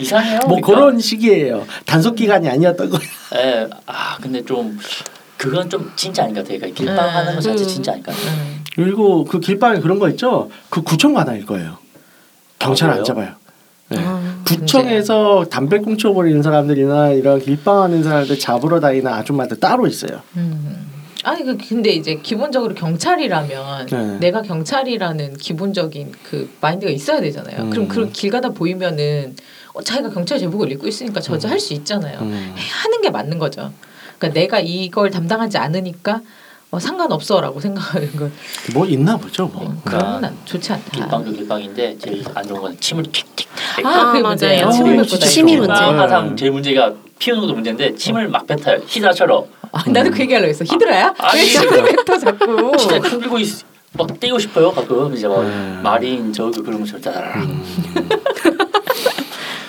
이상해요. 0.00 0.38
뭐 0.46 0.56
그러니까. 0.60 0.66
그런 0.66 0.98
시기예요 0.98 1.66
단속 1.84 2.16
기간이 2.16 2.48
아니었던 2.48 2.88
거예요 2.88 3.04
예, 3.36 3.68
아 3.86 4.16
근데 4.20 4.42
좀 4.44 4.78
그건 5.36 5.68
좀 5.70 5.92
진짜 5.96 6.22
아닌 6.24 6.34
것 6.34 6.42
같아요. 6.42 6.58
그러니까 6.58 6.76
길빵 6.78 6.98
음. 7.04 7.14
하는 7.14 7.34
거 7.34 7.40
자체 7.42 7.62
음. 7.64 7.68
진짜 7.68 7.92
아닌 7.92 8.02
것 8.02 8.14
같아요. 8.14 8.30
음. 8.32 8.64
그리고 8.76 9.24
그 9.26 9.38
길방에 9.40 9.80
그런 9.80 9.98
거 9.98 10.08
있죠 10.10 10.48
그 10.70 10.80
구청 10.82 11.12
관할일 11.12 11.44
거예요 11.44 11.76
경찰 12.58 12.90
아, 12.90 12.94
안? 12.94 13.04
잡아요 13.04 13.34
네. 13.88 13.98
아, 14.00 14.38
구청에서 14.46 15.46
담배 15.50 15.78
꽁쳐버리는 15.80 16.42
사람들이나 16.42 17.10
이런 17.10 17.40
길방하는 17.40 18.02
사람들 18.02 18.38
잡으러 18.38 18.80
다니는 18.80 19.12
아줌마들 19.12 19.60
따로 19.60 19.86
있어요 19.86 20.22
음. 20.36 20.89
아니 21.24 21.44
그 21.44 21.56
근데 21.56 21.90
이제 21.90 22.14
기본적으로 22.22 22.74
경찰이라면 22.74 23.86
네. 23.86 24.18
내가 24.20 24.42
경찰이라는 24.42 25.36
기본적인 25.36 26.12
그 26.22 26.50
마인드가 26.60 26.90
있어야 26.90 27.20
되잖아요. 27.20 27.64
음. 27.64 27.70
그럼 27.70 27.88
그런 27.88 28.10
길 28.12 28.30
가다 28.30 28.50
보이면은 28.50 29.36
어, 29.74 29.82
자기가 29.82 30.10
경찰 30.10 30.38
제복을 30.38 30.72
입고 30.72 30.86
있으니까 30.88 31.20
저지할 31.20 31.60
수 31.60 31.74
있잖아요. 31.74 32.18
음. 32.20 32.54
하는 32.56 33.00
게 33.02 33.10
맞는 33.10 33.38
거죠. 33.38 33.72
그러니까 34.18 34.40
내가 34.40 34.60
이걸 34.60 35.10
담당하지 35.10 35.58
않으니까 35.58 36.22
어, 36.70 36.78
상관없어라고 36.78 37.58
생각하는 37.60 38.12
건 38.16 38.32
뭐 38.74 38.86
있나 38.86 39.16
보죠 39.16 39.46
뭐 39.48 39.64
어, 39.66 39.80
그런 39.84 40.20
건 40.20 40.36
좋지 40.44 40.72
않다. 40.72 40.90
길빵도 40.92 41.32
길빵인데 41.32 41.98
제일 41.98 42.24
안 42.34 42.46
좋은 42.46 42.60
건 42.62 42.76
침을 42.80 43.02
틱틱. 43.04 43.48
아, 43.84 44.12
그게 44.12 44.24
아, 44.24 44.28
문제예요. 44.28 44.66
맞아요. 44.66 44.72
침을 44.72 44.96
뱉고. 44.96 45.18
침이 45.18 45.56
문제. 45.56 45.72
항상 45.72 46.36
제일 46.36 46.52
문제가 46.52 46.94
피우는 47.18 47.42
것도 47.42 47.54
문제인데 47.54 47.94
침을 47.96 48.28
막 48.28 48.46
뱉어요. 48.46 48.80
히드라처럼. 48.86 49.44
아, 49.72 49.84
나도 49.88 50.10
그 50.10 50.20
얘기하려고 50.20 50.50
했어. 50.50 50.64
히드라야? 50.64 51.14
아니, 51.18 51.40
왜 51.40 51.46
침을 51.46 51.82
뱉어 52.04 52.18
자꾸? 52.18 52.72
진짜 52.76 53.00
침 53.08 53.20
들고 53.20 53.38
있, 53.38 53.48
막 53.92 54.20
떼고 54.20 54.38
싶어요 54.38 54.70
가끔 54.72 55.14
이제 55.14 55.26
막 55.26 55.40
음. 55.40 55.80
마린 55.82 56.32
저그 56.32 56.62
그런 56.62 56.80
거 56.80 56.86
절대 56.86 57.10
안 57.10 57.16
하라. 57.16 57.42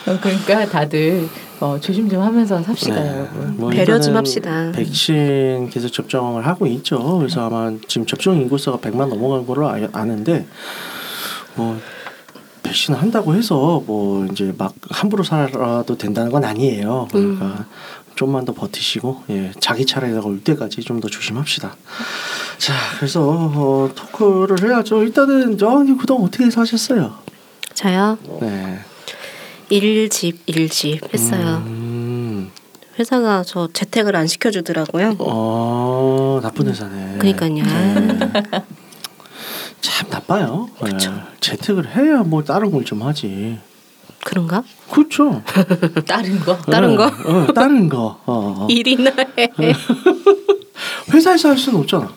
어, 0.08 0.18
그러니까 0.20 0.66
다들 0.66 1.28
어, 1.60 1.80
조심 1.80 2.10
좀 2.10 2.22
하면서 2.22 2.62
삽시다 2.62 2.96
네. 2.96 3.18
여러분. 3.18 3.56
뭐 3.58 3.70
배려 3.70 4.00
좀 4.00 4.16
합시다. 4.16 4.72
백신 4.74 5.70
계속 5.70 5.90
접종을 5.90 6.46
하고 6.46 6.66
있죠. 6.68 7.18
그래서 7.20 7.46
아마 7.46 7.72
지금 7.88 8.08
접종 8.08 8.36
인구수가 8.38 8.78
100만 8.78 9.08
넘어간 9.10 9.46
걸로 9.46 9.70
아, 9.70 9.78
아는데 9.94 10.48
뭐 11.56 11.80
백신 12.64 12.96
한다고 12.96 13.36
해서 13.36 13.84
뭐 13.86 14.26
이제 14.32 14.54
막 14.58 14.74
함부로 14.90 15.24
살아도 15.24 15.98
된다는 15.98 16.32
건 16.32 16.44
아니에요. 16.44 17.08
그러니까 17.12 17.66
좀만 18.22 18.46
더 18.46 18.54
버티시고 18.54 19.24
예, 19.32 19.52
자기 19.60 19.84
차례가 19.84 20.20
올 20.22 20.44
때까지 20.44 20.82
좀 20.82 21.02
더 21.02 21.08
조심합시다. 21.08 21.76
자, 22.60 22.74
그래서 22.98 23.22
어, 23.28 23.90
토크를 23.96 24.62
해야죠. 24.70 25.02
일단은 25.02 25.58
저님 25.58 25.98
그동안 25.98 26.28
어떻게 26.28 26.48
사셨어요? 26.52 27.16
저요 27.74 28.20
네. 28.42 28.80
일집 29.70 30.42
일집 30.46 31.12
했어요. 31.12 31.64
음, 31.66 32.52
회사가 33.00 33.44
저 33.44 33.68
재택을 33.74 34.16
안 34.16 34.28
시켜주더라고요. 34.28 35.16
어 35.18 36.40
나쁜 36.44 36.68
회사네. 36.68 37.18
그러니까요. 37.18 37.54
네. 37.56 38.20
참 39.82 40.10
나빠요. 40.12 40.70
그쵸. 40.80 41.10
네. 41.12 41.22
재택을 41.40 41.96
해야 41.96 42.22
뭐 42.22 42.44
다른 42.44 42.70
걸 42.70 42.84
좀 42.84 43.02
하지. 43.02 43.58
그런가? 44.24 44.64
그렇죠. 44.90 45.42
다른 46.08 46.40
거? 46.40 46.58
다른 46.58 46.90
네. 46.92 46.96
거? 46.98 47.06
어, 47.06 47.54
다른 47.54 47.90
거. 47.90 48.20
어, 48.26 48.56
어. 48.60 48.68
일이나 48.72 49.12
해. 49.38 49.50
회사에서 51.14 51.50
할 51.50 51.58
수는 51.58 51.80
없잖아. 51.80 52.14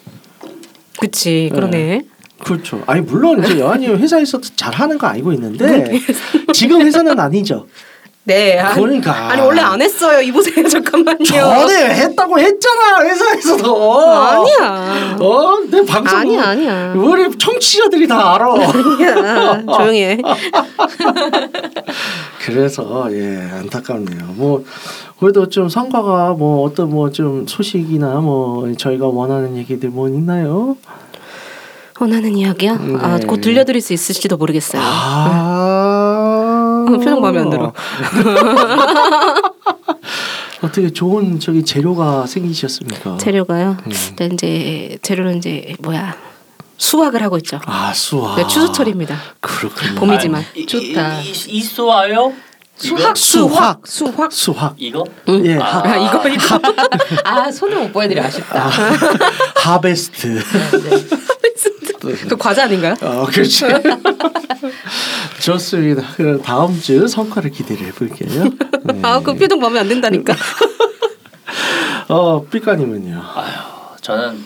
그치 0.99 1.51
그러네. 1.53 2.03
그렇죠. 2.39 2.83
아니 2.87 3.01
물론 3.01 3.43
이제 3.43 3.59
여한이 3.59 3.87
회사에서도 3.87 4.49
잘 4.57 4.75
하는 4.75 4.99
거 4.99 5.07
알고 5.07 5.33
있는데 5.33 5.99
지금 6.53 6.83
회사는 6.83 7.19
아니죠. 7.19 7.67
네. 8.27 8.59
아니, 8.59 8.81
그러니까. 8.81 9.13
아니 9.31 9.43
원래 9.43 9.61
안 9.61 9.83
했어요. 9.83 10.21
이보세요 10.23 10.65
잠깐만요. 10.69 11.25
전에 11.25 11.95
했다고 11.95 12.39
했잖아 12.39 13.01
회사에서도. 13.03 14.01
아니야. 14.01 15.17
어, 15.21 15.59
내 15.71 15.85
방송. 15.85 16.19
아니야 16.19 16.43
아니야. 16.49 16.95
우리 16.97 17.37
청취자들이 17.37 18.07
다 18.09 18.35
알아. 18.35 18.55
아니야. 18.55 19.63
조용히 19.77 20.03
해. 20.05 20.19
그래서 22.45 23.07
예 23.13 23.49
안타깝네요. 23.53 24.25
뭐 24.37 24.65
그래도 25.21 25.49
좀 25.49 25.69
성과가 25.69 26.33
뭐 26.33 26.65
어떤 26.67 26.91
뭐 26.91 27.11
좀 27.11 27.47
소식이나 27.47 28.15
뭐 28.21 28.73
저희가 28.77 29.07
원하는 29.07 29.57
얘기들 29.57 29.91
뭐 29.91 30.09
있나요? 30.09 30.77
원하는 32.01 32.37
이야기요? 32.37 32.77
네. 32.77 32.95
아, 33.01 33.21
곧 33.25 33.41
들려드릴 33.41 33.81
수 33.81 33.93
있을지도 33.93 34.37
모르겠어요. 34.37 34.83
아 34.85 36.04
표정 36.87 37.21
마음에 37.21 37.41
안 37.41 37.51
들어. 37.51 37.73
어떻게 40.63 40.91
좋은 40.93 41.39
저기 41.41 41.65
재료가 41.65 42.27
생기셨습니까? 42.27 43.19
재료가요. 43.19 43.77
음. 43.87 43.93
일단 44.11 44.33
이제 44.33 44.99
재료는 45.03 45.39
이제 45.39 45.77
뭐야 45.81 46.17
수확을 46.77 47.23
하고 47.23 47.37
있죠. 47.39 47.61
아 47.67 47.93
수학. 47.93 48.37
네, 48.37 48.47
추수철입니다. 48.47 49.17
그렇군요. 49.41 49.95
봄이지만. 49.97 50.41
아, 50.43 50.45
이- 50.57 50.67
좋다. 50.67 51.21
이, 51.21 51.27
이, 51.29 51.31
이 51.49 51.63
수화요? 51.63 52.33
수확 52.77 53.17
수확. 53.17 53.81
수확. 53.87 54.33
수학. 54.33 54.75
이거? 54.79 55.05
응. 55.29 55.47
예, 55.47 55.57
아, 55.59 55.79
하, 55.79 55.93
아 55.93 55.97
이거 55.97 56.29
이거 56.29 56.61
아 57.25 57.51
손을 57.51 57.79
못 57.79 57.93
보여드려 57.93 58.25
아쉽다. 58.25 58.69
하베스트. 59.57 60.43
네. 62.05 62.13
그 62.29 62.37
과자 62.37 62.65
아닌가요? 62.65 62.95
어, 63.01 63.25
그렇지. 63.27 63.65
좋습니다. 65.41 66.03
그럼 66.17 66.43
다음 66.43 66.79
주 66.81 67.07
성과를 67.09 67.51
기대를 67.51 67.87
해볼게요. 67.87 68.45
네. 68.85 69.01
아그 69.03 69.35
표정 69.37 69.61
마음에 69.61 69.81
안 69.81 69.89
든다니까. 69.89 70.35
어, 72.09 72.45
삐까님은요. 72.45 73.23
아휴, 73.35 73.97
저는 74.03 74.45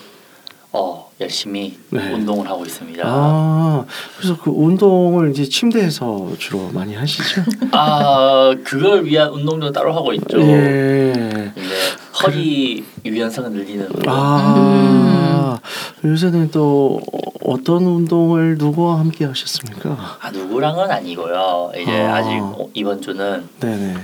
어 0.72 1.07
열심히 1.20 1.76
네. 1.90 2.12
운동을 2.12 2.48
하고 2.48 2.64
있습니다. 2.64 3.02
아, 3.04 3.84
그래서 4.16 4.36
그 4.40 4.50
운동을 4.50 5.30
이제 5.30 5.44
침대에서 5.44 6.32
주로 6.38 6.70
많이 6.72 6.94
하시죠? 6.94 7.42
아 7.72 8.54
그걸 8.62 9.04
위한 9.04 9.30
운동도 9.30 9.72
따로 9.72 9.92
하고 9.92 10.12
있죠. 10.12 10.40
예. 10.40 11.52
이제 11.56 11.74
허리 12.22 12.84
유연성을 13.04 13.50
늘리는 13.50 13.86
운동. 13.86 14.02
아, 14.06 15.58
요새는 16.04 16.52
또 16.52 17.00
어떤 17.44 17.84
운동을 17.84 18.56
누구와 18.56 19.00
함께 19.00 19.24
하셨습니까? 19.24 20.18
아 20.20 20.30
누구랑은 20.30 20.88
아니고요. 20.88 21.72
이제 21.80 22.00
아. 22.02 22.16
아. 22.16 22.22
직 22.22 22.40
이번 22.74 23.00
주는 23.02 23.48
네네. 23.58 23.94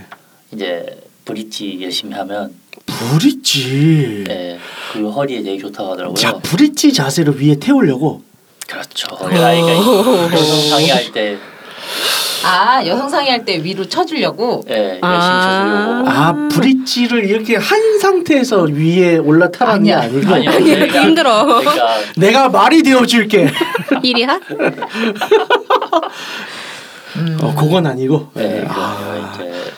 이제 0.53 1.01
브릿지 1.25 1.79
열심히 1.81 2.15
하면 2.15 2.53
브릿지. 2.87 4.25
예, 4.29 4.59
그 4.93 5.09
허리에 5.11 5.43
되게 5.43 5.59
좋다고 5.59 5.93
하더라고요. 5.93 6.15
자, 6.17 6.35
브릿지 6.39 6.93
자세로 6.93 7.33
위에 7.39 7.57
태우려고. 7.57 8.23
그렇죠. 8.69 9.09
아이가 9.21 9.73
여성 10.33 10.69
상의할 10.71 11.13
때 11.13 11.37
아 12.47 12.85
여성 12.87 13.09
상의할 13.09 13.43
때 13.47 13.57
위로 13.65 13.89
쳐주려고. 13.89 14.63
예, 14.69 14.75
열심히 14.75 14.99
아. 15.03 16.03
쳐주려고. 16.05 16.11
아, 16.11 16.49
브릿지를 16.51 17.25
이렇게 17.25 17.57
한 17.57 17.99
상태에서 17.99 18.65
위에 18.65 19.17
올라타라는 19.17 19.85
게 19.85 19.95
아니야. 19.95 20.11
아니고. 20.15 20.35
아니요, 20.35 20.51
아니, 20.51 20.65
그러니까- 20.75 21.03
힘들어. 21.03 21.45
그러니까 21.47 21.99
내가 22.17 22.49
말이 22.51 22.83
되어줄게. 22.83 23.51
이리하? 24.03 24.39
음. 27.17 27.39
어, 27.41 27.55
그건 27.55 27.87
아니고. 27.87 28.29
네, 28.35 28.65
아. 28.69 28.99
그럼요. 28.99 29.31
이제 29.53 29.73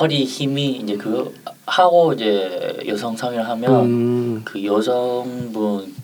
허리 0.00 0.24
힘이 0.24 0.80
이제 0.82 0.96
그 0.96 1.34
하고 1.66 2.12
이제 2.12 2.82
여성 2.86 3.16
상의를 3.16 3.48
하면 3.48 3.84
음. 3.84 4.42
그 4.44 4.64
여성분 4.64 5.94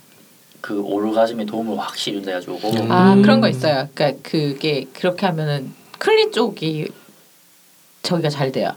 그 0.60 0.80
오르가즘에 0.80 1.44
도움을 1.44 1.78
확실히 1.78 2.18
준다 2.18 2.30
해가지고 2.30 2.68
음. 2.68 2.92
아 2.92 3.14
그런 3.16 3.40
거 3.40 3.48
있어요. 3.48 3.88
그러니까 3.94 4.20
그게 4.22 4.86
그렇게 4.92 5.26
하면은 5.26 5.72
클리 5.98 6.30
쪽이 6.30 6.88
저기가 8.02 8.28
잘 8.28 8.52
돼요. 8.52 8.72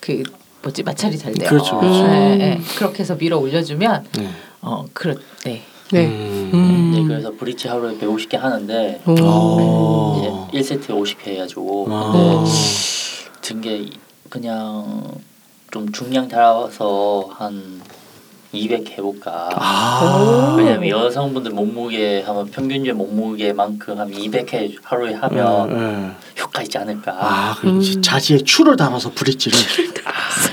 그 0.00 0.22
뭐지 0.62 0.82
마찰이 0.82 1.16
잘 1.16 1.32
돼요. 1.32 1.48
그렇죠, 1.48 1.78
그렇죠. 1.78 2.02
네, 2.02 2.36
네. 2.36 2.60
그렇게 2.76 3.00
해서 3.00 3.14
밀어 3.14 3.38
올려주면 3.38 4.06
네. 4.18 4.28
어 4.62 4.84
그렇 4.92 5.14
네. 5.44 5.62
네. 5.92 6.06
음. 6.06 6.50
음. 6.52 6.90
이제 6.92 7.02
그래서 7.06 7.30
브릿지 7.30 7.68
하루에 7.68 7.96
150개 7.98 8.36
하는데 8.36 9.00
오. 9.06 9.14
어. 9.20 10.48
이제 10.50 10.76
1세트에 10.76 10.88
50회 10.88 11.28
해가지고 11.28 11.86
아. 11.88 12.12
근데 12.12 12.50
든게 13.42 13.90
그냥 14.28 15.12
좀 15.70 15.90
중량 15.92 16.28
달아서 16.28 17.28
한 17.32 17.80
200 18.52 18.90
해볼까. 18.92 19.50
아. 19.54 20.54
왜냐면 20.56 20.88
여성분들 20.88 21.50
몸무게 21.50 22.22
하면 22.22 22.50
평균적 22.50 22.96
몸무게만큼 22.96 23.98
한 23.98 24.10
200회 24.10 24.78
하루에 24.82 25.14
하면 25.14 25.68
네, 25.68 25.76
네. 25.76 26.10
효과 26.40 26.62
있지 26.62 26.78
않을까. 26.78 27.12
아, 27.12 27.56
그 27.60 27.68
음. 27.68 28.02
자지에 28.02 28.38
추를 28.38 28.76
담아서 28.76 29.10
브릿지를. 29.14 29.58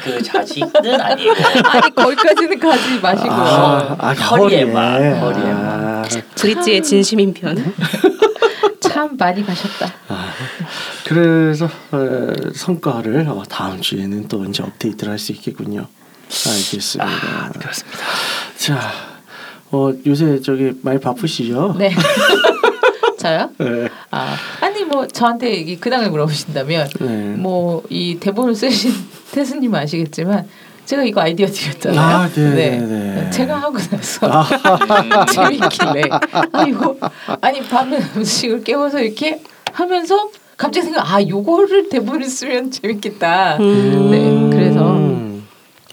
그 0.04 0.22
자식은 0.22 1.00
아니고 1.00 1.32
아니 1.70 1.96
거기까지는 1.96 2.60
가지 2.60 3.00
마시고. 3.00 3.32
아, 3.32 3.96
아 4.00 4.12
허리에만, 4.14 5.02
허리에. 5.02 5.20
허리에만. 5.20 5.66
아, 5.66 6.04
브릿지의 6.36 6.84
진심인 6.84 7.34
편. 7.34 7.74
참 8.82 9.16
많이 9.18 9.46
가셨다. 9.46 9.94
아, 11.04 11.08
그래서 11.08 11.66
어, 11.92 12.34
성과를 12.54 13.28
어, 13.28 13.44
다음 13.50 13.82
주에는 13.82 14.28
또 14.28 14.46
이제 14.46 14.64
업데이트를 14.64 15.12
할 15.12 15.20
수 15.20 15.32
있겠군요. 15.34 15.88
알겠습니다. 16.48 17.06
아, 17.06 17.50
그렇습니다. 17.50 18.00
자, 18.58 18.80
어, 19.72 19.92
요새 20.06 20.42
저기 20.42 20.72
많이 20.82 21.00
바쁘시죠? 21.00 21.76
네. 21.78 21.92
저요? 23.18 23.50
네. 23.58 23.88
아 24.12 24.36
아니 24.60 24.84
뭐 24.84 25.08
저한테 25.08 25.54
이 25.54 25.78
근황을 25.80 26.10
물어보신다면 26.10 26.90
네. 27.00 27.08
뭐이 27.38 28.18
대본을 28.20 28.54
쓰신 28.54 28.92
태수님 29.32 29.74
아시겠지만 29.74 30.46
제가 30.86 31.04
이거 31.06 31.22
아이디어 31.22 31.48
드렸잖아요. 31.48 32.00
아, 32.02 32.28
네, 32.28 32.50
네, 32.50 32.80
네. 32.82 33.30
제가 33.30 33.62
하고 33.62 33.78
나서 33.78 34.28
아, 34.30 35.26
재밌길래 35.32 36.02
아 36.52 36.64
이거 36.68 36.98
아니 37.40 37.62
밤에 37.62 37.98
음식을 38.18 38.66
깨워서 38.66 39.00
이렇게 39.00 39.42
하면서 39.72 40.30
갑자기 40.58 40.86
생각 40.86 41.12
아 41.12 41.26
요거를 41.26 41.90
대본을 41.90 42.26
쓰면 42.26 42.72
재밌겠다. 42.72 43.58
음. 43.60 44.12
네 44.12 44.58
그래서 44.58 44.94
음. 44.94 45.14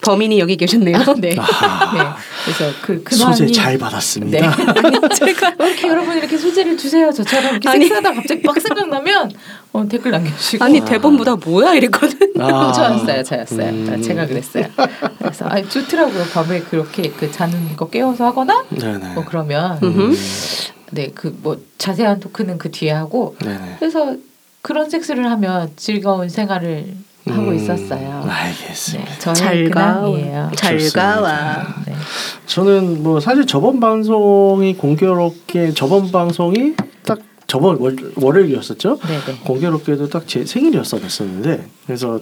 범인이 0.03 0.39
여기 0.39 0.57
계셨네요. 0.57 0.97
네. 1.19 1.37
아하. 1.39 1.93
네. 1.93 2.11
그래서 2.45 2.75
그 2.83 3.03
근황이 3.03 3.37
소재 3.37 3.53
잘 3.53 3.79
받았습니다. 3.79 4.51
네. 4.51 5.09
제가 5.15 5.55
이렇게 5.59 5.89
여러분 5.89 6.17
이렇게 6.17 6.39
소재를 6.39 6.77
주세요. 6.77 7.13
저처럼 7.13 7.53
이렇게 7.53 7.69
아니. 7.69 7.81
섹스하다 7.85 8.15
갑자기 8.15 8.43
막 8.45 8.59
생각나면 8.61 9.31
어, 9.73 9.87
댓글 9.89 10.13
남겨주시고 10.13 10.65
아니 10.65 10.81
대본보다 10.81 11.37
뭐야 11.37 11.75
이랬거든. 11.75 12.33
아. 12.41 12.73
저였어요, 12.73 13.23
저였어요. 13.23 13.69
음. 13.69 14.03
제가 14.03 14.27
그랬어요. 14.27 14.67
그래서 15.19 15.47
아 15.49 15.61
좋더라고요. 15.63 16.25
밤에 16.33 16.61
그렇게 16.61 17.11
그 17.11 17.31
자는 17.31 17.77
거 17.77 17.89
깨워서 17.91 18.25
하거나 18.25 18.65
네네. 18.71 19.15
뭐 19.15 19.25
그러면 19.27 19.79
음흠. 19.83 20.17
네그 20.93 21.39
뭐 21.43 21.61
자세한 21.79 22.21
토크는 22.21 22.59
그 22.59 22.71
뒤에 22.71 22.91
하고 22.91 23.37
네네. 23.41 23.77
그래서 23.79 24.17
그런 24.63 24.91
섹스를 24.91 25.31
하면 25.31 25.71
즐거운 25.77 26.29
생활을 26.29 26.95
하고 27.27 27.43
음, 27.51 27.55
있었어요. 27.55 28.25
알겠습니다. 28.29 29.11
네, 29.13 29.19
저의 29.19 29.35
잘 29.37 29.71
가. 29.71 29.95
근황이에요. 30.01 30.51
잘 30.57 30.79
좋습니다. 30.79 31.15
가와. 31.15 31.75
네. 31.87 31.95
저는 32.47 33.03
뭐 33.03 33.21
사실 33.21 33.47
저번 33.47 33.79
방송이 33.81 34.75
공교롭게 34.77 35.73
저번 35.75 36.11
방송이 36.11 36.75
딱 37.05 37.19
저번 37.47 37.77
월, 37.79 37.97
월요일이었었죠. 38.17 38.99
네네. 38.99 39.39
공교롭게도 39.45 40.09
딱 40.09 40.25
제 40.27 40.45
생일이었었는데 40.45 41.67
그래서 41.87 42.21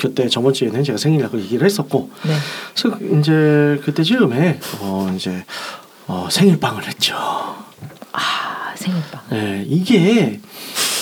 그때 0.00 0.28
저번 0.28 0.52
주에는 0.52 0.82
제가 0.82 0.96
생일이라고 0.98 1.38
얘기를 1.40 1.64
했었고 1.64 2.10
네. 2.24 2.34
그래서 2.74 3.18
이제 3.20 3.80
그때 3.84 4.02
즈음에 4.02 4.58
어 4.80 5.12
이제 5.16 5.44
어 6.06 6.28
생일빵을 6.30 6.86
했죠. 6.86 7.14
아 8.12 8.72
생일빵. 8.74 9.20
네, 9.30 9.64
이게 9.68 10.40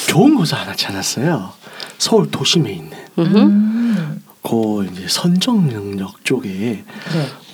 좋은 0.08 0.34
곳을 0.34 0.58
하나 0.58 0.74
찾았어요. 0.74 1.52
서울 1.98 2.30
도심에 2.30 2.72
있는. 2.72 2.90
음. 3.18 4.22
그 4.42 4.86
이제 4.90 5.04
선정역 5.08 6.24
쪽에 6.24 6.48
네. 6.48 6.84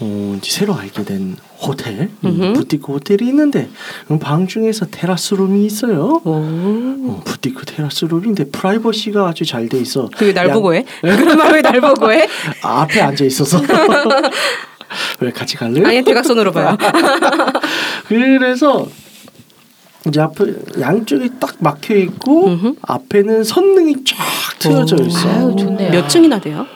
어, 0.01 0.35
이제 0.39 0.51
새로 0.51 0.75
알게 0.77 1.03
된 1.05 1.37
호텔, 1.59 2.11
이 2.23 2.27
음흠. 2.27 2.53
부티크 2.53 2.93
호텔이 2.93 3.27
있는데 3.31 3.69
그방 4.07 4.47
중에서 4.47 4.87
테라스 4.87 5.35
룸이 5.35 5.65
있어요. 5.67 6.21
오. 6.25 6.31
어, 6.31 7.23
부티크 7.25 7.65
테라스 7.67 8.05
룸인데 8.05 8.51
프라이버시가 8.51 9.27
아주 9.27 9.45
잘 9.45 9.69
돼 9.69 9.79
있어. 9.81 10.09
그게 10.17 10.33
날 10.33 10.47
양- 10.49 10.55
보고 10.55 10.73
해? 10.75 10.85
그런 11.01 11.37
말 11.37 11.53
왜 11.55 11.63
날 11.63 11.81
보고 11.81 12.13
해? 12.13 12.29
아, 12.63 12.83
앞에 12.83 13.01
앉아 13.01 13.25
있어서. 13.25 13.61
왜 15.19 15.33
같이 15.33 15.57
갈래? 15.57 15.83
아니 15.85 16.05
대각선으로 16.05 16.53
봐요. 16.53 16.77
그래서 18.07 18.87
이제 20.07 20.21
앞에 20.21 20.45
양쪽이 20.81 21.31
딱 21.41 21.57
막혀 21.61 21.95
있고 21.97 22.47
음흠. 22.49 22.75
앞에는 22.83 23.45
선능이 23.45 24.05
쫙 24.05 24.17
트여져 24.59 24.97
있어. 25.05 25.29
아유, 25.29 25.55
좋네요. 25.59 25.91
몇 25.91 26.09
층이나 26.09 26.41
돼요? 26.41 26.67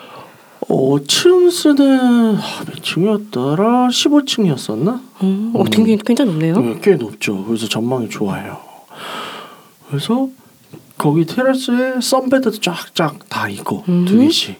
어, 0.70 0.96
층수는 1.06 2.36
아, 2.36 2.64
몇 2.66 2.82
층이었더라? 2.82 3.88
15층이었었나? 3.88 5.00
음, 5.22 5.52
어, 5.54 5.64
굉장히 5.64 5.98
굉장히 6.04 6.30
높네요. 6.30 6.58
네, 6.58 6.78
꽤 6.82 6.94
높죠. 6.96 7.44
그래서 7.44 7.66
전망이 7.68 8.08
좋아요. 8.08 8.58
그래서 9.88 10.28
거기 10.98 11.24
테라스에 11.24 12.00
썬베드도 12.00 12.60
쫙쫙 12.60 13.28
다 13.28 13.48
있고 13.48 13.84
음. 13.88 14.04
두 14.06 14.18
개씩. 14.18 14.56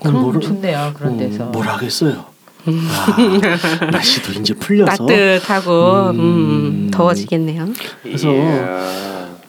그럼 0.00 0.24
뭐를- 0.24 0.40
좋네요. 0.42 0.92
그런 0.96 1.16
데서. 1.16 1.44
음, 1.46 1.52
뭘 1.52 1.66
하겠어요. 1.66 2.26
아, 2.66 3.84
날씨도 3.90 4.40
이제 4.40 4.54
풀려서 4.54 5.06
따뜻하고 5.06 6.10
음, 6.10 6.18
음. 6.18 6.90
더워지겠네요. 6.90 7.68
그래서 8.02 8.28
예. 8.28 8.64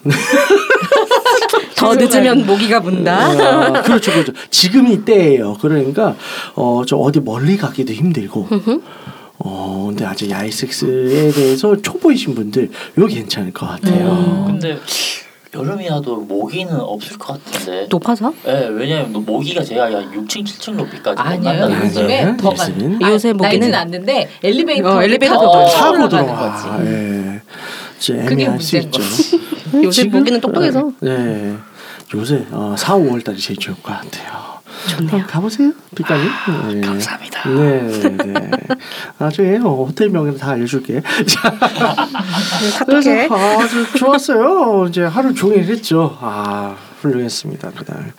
더 1.75 1.95
늦으면 1.95 2.45
모기가 2.45 2.79
문다. 2.79 3.27
아, 3.27 3.81
그렇죠, 3.81 4.11
그렇죠. 4.11 4.33
지금이 4.49 5.05
때예요. 5.05 5.57
그러니까 5.61 6.15
어, 6.55 6.83
저 6.87 6.95
어디 6.97 7.19
멀리 7.19 7.57
가기도 7.57 7.93
힘들고. 7.93 8.47
어, 9.37 9.85
근데 9.89 10.05
아직 10.05 10.29
야외 10.29 10.49
섹스에 10.49 11.31
대해서 11.31 11.75
초보이신 11.81 12.35
분들 12.35 12.69
이거 12.97 13.07
괜찮을 13.07 13.51
것 13.51 13.67
같아요. 13.67 14.11
음. 14.11 14.45
근데 14.47 14.79
여름이라도 15.55 16.17
모기는 16.21 16.73
없을 16.79 17.17
것 17.17 17.41
같은데. 17.43 17.87
높아서? 17.89 18.33
예, 18.47 18.67
왜냐면 18.71 19.13
뭐 19.13 19.21
모기가 19.21 19.63
제가 19.63 19.85
한 19.85 20.11
6층, 20.11 20.43
7층 20.45 20.73
높이까지 20.75 21.21
아니에요. 21.21 21.43
만나는데 21.61 21.85
요즘에 21.87 22.25
네, 22.25 22.37
더? 22.37 22.51
많. 22.51 23.01
요새 23.01 23.33
모기는- 23.33 23.73
않는데 23.73 24.29
엘리베이터 24.43 24.97
어, 24.97 25.01
엘리베이터 25.03 25.35
타고 25.39 25.65
타고 25.69 26.09
들어와. 26.09 26.51
거지. 26.57 26.85
예. 26.91 27.41
이제 27.97 28.13
그게 28.27 28.49
문제인 28.49 28.83
있죠. 28.83 29.01
요새 29.83 30.03
지금- 30.03 30.19
모기는 30.19 30.41
똑똑해서. 30.41 30.91
네. 30.99 31.55
요새 32.13 32.45
어, 32.51 32.75
4, 32.77 32.95
5월 32.97 33.23
달이 33.23 33.39
제일 33.39 33.57
좋을 33.57 33.75
것 33.81 33.91
같아요. 33.93 34.44
좋네요. 34.89 35.23
어, 35.23 35.27
가보세요, 35.27 35.71
빛깔님. 35.95 36.29
네. 36.73 36.81
감사합니다. 36.81 37.49
네, 37.49 37.81
네. 38.17 38.51
나중에 39.17 39.57
어, 39.57 39.85
호텔 39.85 40.09
명의를 40.09 40.37
다 40.39 40.51
알려줄게. 40.51 41.01
그래서 42.85 43.35
아주 43.35 43.97
좋았어요. 43.97 44.85
이제 44.89 45.03
하루 45.03 45.33
종일 45.33 45.63
했죠. 45.65 46.17
아 46.21 46.75
훌륭했습니다 47.01 47.71
그날. 47.71 48.13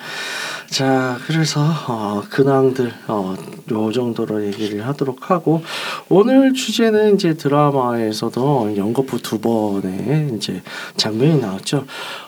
자 0.70 1.16
그래서 1.26 1.60
어, 1.88 2.22
근황들 2.28 2.92
어, 3.08 3.34
요 3.70 3.92
정도로 3.92 4.44
얘기를 4.46 4.86
하도록 4.86 5.30
하고 5.30 5.62
오늘 6.08 6.54
주제는 6.54 7.14
이제 7.14 7.34
드라마에서도 7.34 8.74
연거푸 8.76 9.22
두 9.22 9.38
번의 9.40 10.32
이제 10.36 10.62
장면이 10.96 11.40
나왔죠. 11.40 11.84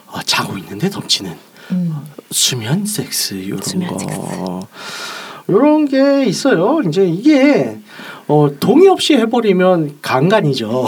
어, 0.06 0.22
자고 0.22 0.56
있는데 0.58 0.88
덮치는 0.88 1.47
음. 1.72 1.94
수면 2.30 2.84
섹스 2.86 3.34
이런 3.34 3.60
수면 3.62 3.88
거. 3.88 3.98
섹스. 3.98 4.18
이런 5.48 5.86
게 5.86 6.24
있어요. 6.26 6.80
이제 6.86 7.06
이게 7.06 7.78
어, 8.26 8.48
동의 8.60 8.88
없이 8.88 9.14
해버리면 9.14 9.98
강간이죠. 10.02 10.86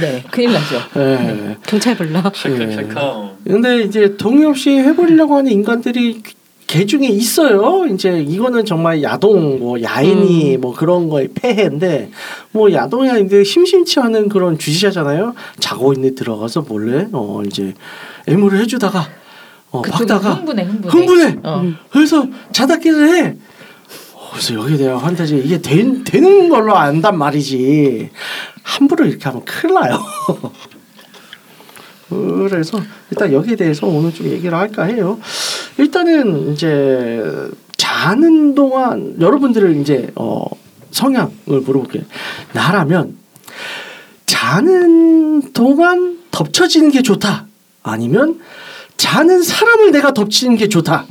네, 0.00 0.24
큰일 0.32 0.52
나죠. 0.52 0.76
예. 0.96 1.56
경찰 1.66 1.94
불러. 1.96 2.22
찰칵찰칵. 2.32 3.36
근데 3.44 3.82
이제 3.82 4.16
동의 4.16 4.46
없이 4.46 4.70
해버리려고 4.70 5.36
하는 5.36 5.52
인간들이 5.52 6.22
개 6.66 6.86
중에 6.86 7.06
있어요. 7.08 7.84
이제 7.92 8.20
이거는 8.26 8.64
정말 8.64 9.02
야동, 9.02 9.58
뭐 9.58 9.82
야인이 9.82 10.56
뭐 10.56 10.72
그런 10.74 11.10
거의 11.10 11.28
폐해인데 11.28 12.10
뭐 12.52 12.72
야동이 12.72 13.10
아닌데 13.10 13.44
심심치 13.44 14.00
않은 14.00 14.30
그런 14.30 14.56
주시자잖아요. 14.58 15.34
자고 15.60 15.92
있는 15.92 16.08
데 16.08 16.14
들어가서 16.14 16.62
몰래 16.62 17.06
어 17.12 17.42
이제 17.46 17.74
애무를 18.26 18.60
해주다가 18.60 19.06
어 19.74 19.82
박다가 19.82 20.34
흥분해, 20.34 20.62
흥분해. 20.62 20.88
흥분해. 20.96 21.36
어. 21.42 21.64
그래서 21.90 22.28
자다 22.52 22.78
깨를 22.78 23.08
해. 23.16 23.36
어, 24.12 24.28
그래서 24.30 24.54
여기에 24.54 24.76
대한 24.76 24.98
환타지 24.98 25.36
이게 25.44 25.60
된, 25.60 26.04
되는 26.04 26.48
걸로 26.48 26.76
안단 26.76 27.18
말이지 27.18 28.08
함부로 28.62 29.04
이렇게 29.04 29.24
하면 29.24 29.44
큰일 29.44 29.74
나요. 29.74 29.98
그래서 32.08 32.80
일단 33.10 33.32
여기에 33.32 33.56
대해서 33.56 33.88
오늘 33.88 34.14
좀 34.14 34.28
얘기를 34.28 34.56
할까 34.56 34.84
해요. 34.84 35.18
일단은 35.78 36.52
이제 36.52 37.20
자는 37.76 38.54
동안 38.54 39.16
여러분들을 39.20 39.76
이제 39.80 40.12
어 40.14 40.44
성향을 40.92 41.32
물어볼게요. 41.46 42.04
나라면 42.52 43.16
자는 44.26 45.52
동안 45.52 46.20
덮쳐지는 46.30 46.92
게 46.92 47.02
좋다. 47.02 47.46
아니면 47.82 48.38
자는 48.96 49.42
사람을 49.42 49.90
내가 49.92 50.12
덮치는 50.12 50.56
게 50.56 50.68
좋다. 50.68 51.06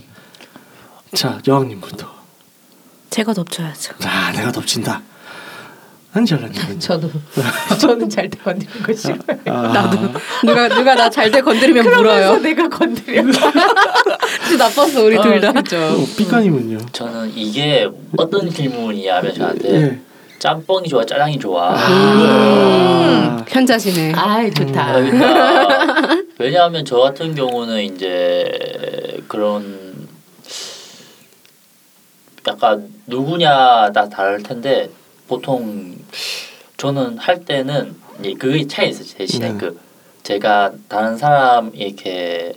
자 1.13 1.39
여왕님부터. 1.47 2.11
제가 3.09 3.33
덮쳐야죠. 3.33 3.93
자 3.99 4.31
내가 4.31 4.51
덮친다. 4.51 5.01
안젤라님. 6.15 6.53
저도 6.79 7.09
저는 7.79 8.07
잘 8.09 8.29
때 8.29 8.37
건드리는 8.43 8.83
거 8.83 8.93
싫어요. 8.93 9.17
나도. 9.45 9.97
누가 10.45 10.67
누가 10.69 10.95
나 10.95 11.09
잘 11.09 11.31
때 11.31 11.41
건드리면 11.41 11.83
물어요. 11.83 12.37
내가 12.39 12.67
건드려. 12.69 13.23
진짜 14.47 14.63
나빴어 14.65 15.03
우리 15.03 15.19
둘 15.21 15.41
다. 15.41 15.51
그렇죠. 15.51 16.05
삐까님은요. 16.17 16.77
저는 16.91 17.31
이게 17.35 17.89
어떤 18.17 18.49
질문이냐면 18.49 19.33
저한테 19.33 19.71
네. 19.71 20.01
짬뽕이 20.43 20.89
좋아, 20.89 21.05
짜장이 21.05 21.39
좋아. 21.39 21.73
아. 21.73 23.45
현자시네. 23.47 24.11
아이 24.13 24.53
좋다. 24.53 24.95
그러니까 24.95 26.17
왜냐하면 26.37 26.83
저 26.83 26.97
같은 26.97 27.33
경우는 27.33 27.81
이제 27.81 29.23
그런 29.29 30.09
약간 32.45 32.93
누구냐 33.07 33.93
다 33.93 34.09
다를 34.09 34.43
텐데 34.43 34.89
보통 35.29 35.95
저는 36.75 37.17
할 37.19 37.45
때는 37.45 37.95
이제 38.19 38.33
그게 38.33 38.67
차이 38.67 38.89
있어요 38.89 39.17
대신에 39.17 39.53
네. 39.53 39.57
그 39.57 39.79
제가 40.23 40.73
다른 40.89 41.17
사람 41.17 41.71
이렇게 41.73 42.53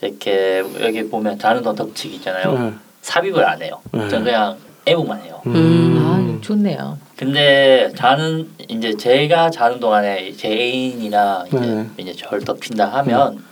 이렇게 0.00 0.64
여기 0.80 1.08
보면 1.08 1.38
다른 1.38 1.62
돈 1.62 1.76
덮치기 1.76 2.16
있잖아요 2.16 2.58
네. 2.58 2.74
삽입을 3.02 3.44
안 3.48 3.62
해요 3.62 3.80
네. 3.92 4.08
저는 4.08 4.24
그냥 4.24 4.67
애무만 4.88 5.20
해요 5.22 5.40
아 5.44 6.38
좋네요. 6.40 6.98
근데 7.16 7.90
자는 7.96 8.48
이제 8.68 8.96
제가 8.96 9.50
자는 9.50 9.80
동안에 9.80 10.32
제 10.32 10.48
애인이나 10.48 11.44
이제, 11.48 11.58
네. 11.58 11.86
이제 11.98 12.12
절 12.12 12.40
덮친다 12.40 12.86
하면 12.98 13.42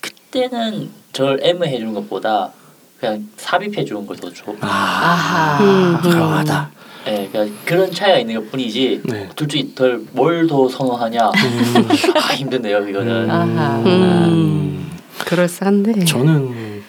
그때는 0.00 0.90
절 1.12 1.38
애무해 1.42 1.78
주는 1.78 1.92
것보다 1.94 2.50
그냥 2.98 3.28
삽입해 3.36 3.84
주는 3.84 4.06
걸더 4.06 4.32
좋아. 4.32 4.54
아. 4.60 4.66
아하. 4.66 5.62
음. 5.62 5.98
그러하다. 6.02 6.70
예, 7.08 7.28
그러니까 7.30 7.56
그런 7.64 7.90
차이가 7.92 8.18
있는 8.18 8.34
것 8.36 8.50
뿐이지. 8.50 9.02
네. 9.04 9.28
둘 9.36 9.46
중에 9.48 9.64
덜뭘 9.74 10.46
더 10.46 10.68
선호하냐? 10.68 11.28
음. 11.28 11.88
아 12.16 12.34
힘드네요 12.34 12.88
이거는. 12.88 13.30
아하. 13.30 13.78
음. 13.84 14.90
그럴싸한데. 15.18 16.04
저는 16.06 16.82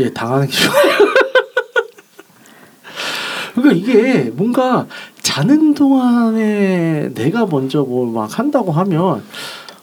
예 0.00 0.10
당하는 0.12 0.46
게 0.46 0.52
좋아요. 0.52 1.09
그러니까 3.60 3.72
이게 3.92 4.30
뭔가 4.34 4.86
자는 5.22 5.74
동안에 5.74 7.10
내가 7.14 7.46
먼저 7.46 7.82
뭐막 7.82 8.38
한다고 8.38 8.72
하면 8.72 9.22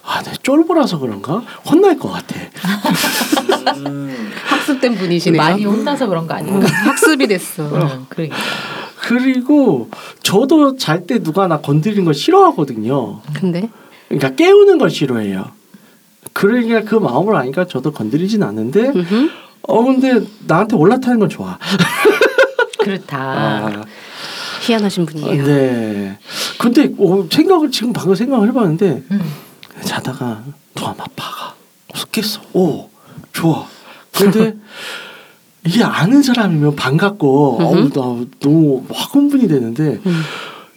아, 0.04 0.22
내 0.24 0.32
쫄보라서 0.42 1.00
그런가 1.00 1.44
혼날 1.70 1.98
것 2.00 2.10
같아. 2.10 2.36
음, 3.78 4.32
학습된 4.46 4.96
분이시네요. 4.96 5.42
많이 5.42 5.66
혼나서 5.66 6.08
그런 6.08 6.28
거 6.28 6.34
아닌가? 6.34 6.66
학습이 6.68 7.28
됐어. 7.28 7.64
응, 7.74 8.06
그러니까. 8.10 8.38
그리고 9.02 9.90
저도 10.24 10.76
잘 10.78 11.06
때 11.08 11.20
누가 11.20 11.48
나 11.48 11.60
건드리는 11.60 12.04
걸 12.06 12.14
싫어하거든요. 12.14 13.22
근데 13.34 13.70
그러니까 14.10 14.36
깨우는 14.36 14.78
걸 14.78 14.90
싫어해요. 14.90 15.46
그러니까 16.34 16.82
그 16.82 16.96
마음을 16.96 17.36
아니까 17.36 17.66
저도 17.68 17.92
건드리진 17.92 18.44
않는데. 18.44 18.92
어 19.64 19.84
근데 19.84 20.22
나한테 20.46 20.76
올라타는 20.78 21.20
건 21.20 21.30
좋아. 21.30 21.58
그렇다. 22.88 23.18
아, 23.18 23.84
희한하신 24.66 25.06
분이에요. 25.06 25.46
네. 25.46 26.18
근데 26.58 26.92
어, 26.98 27.28
생각을 27.30 27.72
지금 27.72 27.94
방금 27.94 28.16
생각을 28.16 28.48
해봤는데 28.50 29.04
음. 29.12 29.22
자다가 29.84 30.44
누가 30.76 30.94
막 30.98 31.08
박아. 31.16 31.54
그래서 32.12 32.40
깼어. 32.42 32.62
오 32.62 32.90
좋아. 33.34 33.66
근데 34.12 34.56
이게 35.66 35.84
아는 35.84 36.24
사람이면 36.24 36.76
반갑고 36.76 37.58
어우. 37.62 37.90
나 37.90 38.26
너무 38.40 38.84
확 38.92 39.14
흥분이 39.16 39.48
되는데 39.48 40.00
음. 40.06 40.24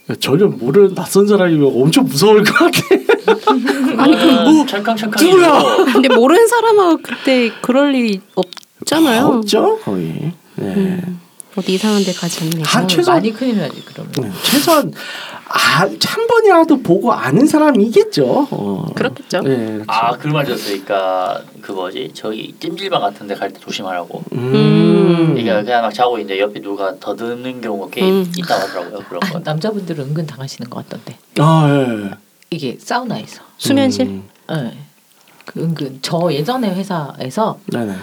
야, 0.09 0.15
전혀 0.19 0.47
모르는 0.47 0.95
낯선 0.95 1.27
사람이면 1.27 1.71
엄청 1.73 2.05
무서울 2.05 2.43
것 2.43 2.53
같아. 2.53 2.77
이거는 4.05 4.67
찰칵찰칵이죠. 4.67 5.29
누구야? 5.29 5.85
근데 5.93 6.09
모르는 6.13 6.47
사람하고 6.47 6.99
그때 7.01 7.51
그럴 7.61 7.95
일이 7.95 8.19
없잖아요. 8.35 9.25
없죠 9.27 9.79
거의. 9.83 10.33
네. 10.55 10.65
음. 10.75 11.19
어디 11.55 11.73
이상한 11.73 12.03
데 12.03 12.13
가지 12.13 12.43
않네. 12.45 12.63
한 12.65 12.83
어, 12.83 12.87
최소- 12.87 13.11
많이 13.11 13.31
큰일 13.33 13.57
나지 13.59 13.83
그러면. 13.83 14.11
네, 14.21 14.31
최소한 14.43 14.93
아, 15.47 15.79
한 15.81 16.27
번이라도 16.27 16.81
보고 16.81 17.11
아는 17.11 17.45
사람이겠죠. 17.45 18.47
어. 18.51 18.85
그렇겠죠. 18.95 19.41
네, 19.41 19.55
그렇죠. 19.73 19.83
아 19.87 20.11
그말 20.17 20.45
들었으니까 20.45 21.41
그 21.61 21.73
뭐지 21.73 22.11
저기 22.13 22.55
찜질방 22.59 23.01
같은 23.01 23.27
데 23.27 23.35
갈 23.35 23.51
때 23.51 23.59
조심하라고. 23.59 24.23
음. 24.33 25.33
그러니까 25.33 25.61
그냥 25.63 25.81
막 25.81 25.93
자고 25.93 26.17
있는데 26.19 26.39
옆에 26.39 26.61
누가 26.61 26.95
더 26.99 27.15
드는 27.15 27.59
경우가 27.59 27.89
꽤 27.91 28.01
음. 28.09 28.31
있다고 28.37 28.61
하더라고요 28.67 29.03
그런 29.09 29.21
아, 29.23 29.29
거. 29.33 29.39
남자분들은 29.39 30.05
은근 30.05 30.25
당하시는 30.25 30.69
것 30.69 30.87
같던데. 30.87 31.17
아, 31.39 31.67
예. 31.69 32.11
이게 32.49 32.77
사우나에서. 32.79 33.41
수면실. 33.57 34.07
음. 34.07 34.23
네. 34.49 34.77
그 35.45 35.59
은근 35.61 35.99
저 36.01 36.29
예전에 36.31 36.73
회사에서 36.75 37.59
네네. 37.65 37.93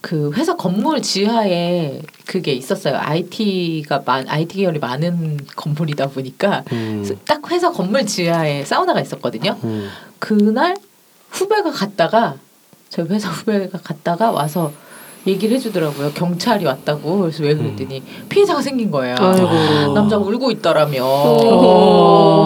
그 0.00 0.32
회사 0.34 0.54
건물 0.56 1.02
지하에 1.02 2.02
그게 2.26 2.52
있었어요. 2.52 2.96
IT가 2.96 4.02
많 4.04 4.28
IT 4.28 4.58
계열이 4.58 4.78
많은 4.78 5.38
건물이다 5.56 6.08
보니까 6.08 6.64
음. 6.72 7.04
딱 7.24 7.50
회사 7.50 7.70
건물 7.70 8.06
지하에 8.06 8.64
사우나가 8.64 9.00
있었거든요. 9.00 9.58
음. 9.64 9.88
그날 10.18 10.76
후배가 11.30 11.70
갔다가 11.72 12.36
저희 12.88 13.06
회사 13.08 13.28
후배가 13.28 13.78
갔다가 13.78 14.30
와서 14.30 14.72
얘기를 15.26 15.56
해주더라고요. 15.56 16.12
경찰이 16.12 16.64
왔다고. 16.64 17.18
그래서 17.18 17.42
왜 17.42 17.54
그랬더니 17.54 18.02
피해자가 18.28 18.62
생긴 18.62 18.90
거예요. 18.90 19.16
아이고. 19.18 19.92
남자가 19.94 20.24
울고 20.24 20.50
있더라며. 20.52 21.04
어. 21.04 22.38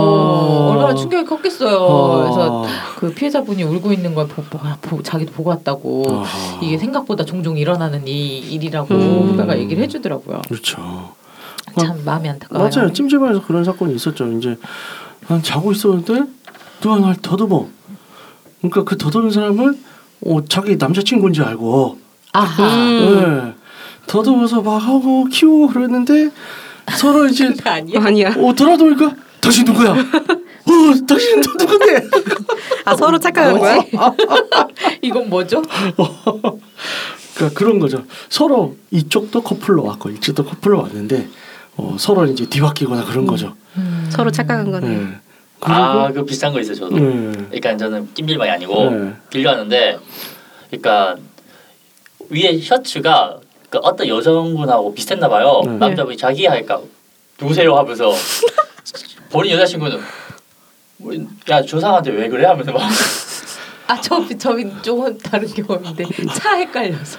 얼마나 0.72 0.94
충격이 0.94 1.24
컸겠어요. 1.26 1.76
어. 1.76 2.22
그래서 2.22 2.64
그 2.98 3.14
피해자분이 3.14 3.62
울고 3.62 3.92
있는 3.92 4.14
걸 4.14 4.26
보, 4.26 4.42
보, 4.42 4.58
보, 4.80 5.02
자기도 5.02 5.32
보고 5.32 5.50
왔다고. 5.50 6.04
아하. 6.08 6.58
이게 6.62 6.78
생각보다 6.78 7.24
종종 7.24 7.56
일어나는 7.56 8.08
이 8.08 8.38
일이라고 8.38 8.94
음. 8.94 9.28
후배가 9.30 9.58
얘기를 9.58 9.82
해주더라고요. 9.85 10.42
그렇죠. 10.48 11.12
참 11.78 12.02
마음이 12.04 12.28
안타까워요. 12.28 12.68
맞아요. 12.68 12.92
찜질방에서 12.92 13.46
그런 13.46 13.64
사건이 13.64 13.94
있었죠. 13.94 14.26
이제 14.32 14.58
난 15.28 15.42
자고 15.42 15.72
있었는데 15.72 16.24
누가 16.80 16.98
날 16.98 17.14
더듬어. 17.22 17.66
그러니까 18.58 18.85
그 18.85 18.98
더듬은 18.98 19.30
사람은 19.30 19.78
어, 20.26 20.38
자기 20.48 20.76
남자친구인지 20.76 21.42
알고 21.42 21.98
아하. 22.33 22.64
음. 22.64 23.45
네. 23.47 23.55
더듬어서 24.07 24.62
막 24.62 24.77
하고 24.79 25.25
키우고 25.27 25.68
그랬는데 25.68 26.31
서로 26.97 27.27
이제 27.27 27.55
아니야? 27.64 28.03
아니야. 28.05 28.35
어 28.38 28.55
돌아보니까 28.55 29.14
당신 29.40 29.64
누구야? 29.64 29.90
어 29.90 31.07
당신은 31.07 31.42
또 31.42 31.53
누군데? 31.64 32.09
아 32.85 32.97
서로 32.97 33.18
착각한 33.18 33.59
거야? 33.59 33.79
이건 35.03 35.29
뭐죠? 35.29 35.62
그러니까 37.35 37.59
그런 37.59 37.79
거죠. 37.79 38.05
서로 38.29 38.77
이쪽도 38.90 39.42
커플로 39.42 39.85
왔고 39.85 40.11
이쪽도 40.11 40.45
커플로 40.45 40.81
왔는데 40.83 41.29
어, 41.77 41.97
서로 41.99 42.27
이제 42.27 42.47
뒤바뀌거나 42.47 43.05
그런 43.05 43.27
거죠. 43.27 43.55
서로 44.11 44.31
착각한 44.31 44.71
거네. 44.71 44.88
네. 44.88 45.07
아, 45.61 46.11
그 46.12 46.25
비슷한 46.25 46.53
거 46.53 46.61
있어요, 46.61 46.75
저도. 46.75 46.97
네. 46.99 47.33
그러니까 47.49 47.77
저는 47.77 48.09
찜질방이 48.14 48.51
아니고 48.51 48.90
네. 48.90 49.12
빌려왔는데, 49.31 49.99
그러니까 50.68 51.16
위에 52.33 52.59
셔츠가 52.61 53.38
그 53.68 53.79
어떤 53.83 54.09
여성분하고 54.09 54.95
비슷했나 54.95 55.29
봐요. 55.29 55.61
네. 55.64 55.73
남자분이 55.73 56.16
자기 56.16 56.47
하니까 56.47 56.81
누구세요 57.38 57.77
하면서 57.77 58.11
본인 59.31 59.53
여자친구는 59.53 60.01
뭐, 60.99 61.12
야 61.51 61.61
조상한테 61.62 62.11
왜 62.12 62.29
그래 62.29 62.47
하면서 62.47 62.73
막 62.73 62.83
아저 63.87 64.27
저기 64.38 64.66
조금 64.83 65.16
다른 65.18 65.47
경험인데 65.49 66.05
차 66.35 66.55
헷갈려서 66.55 67.18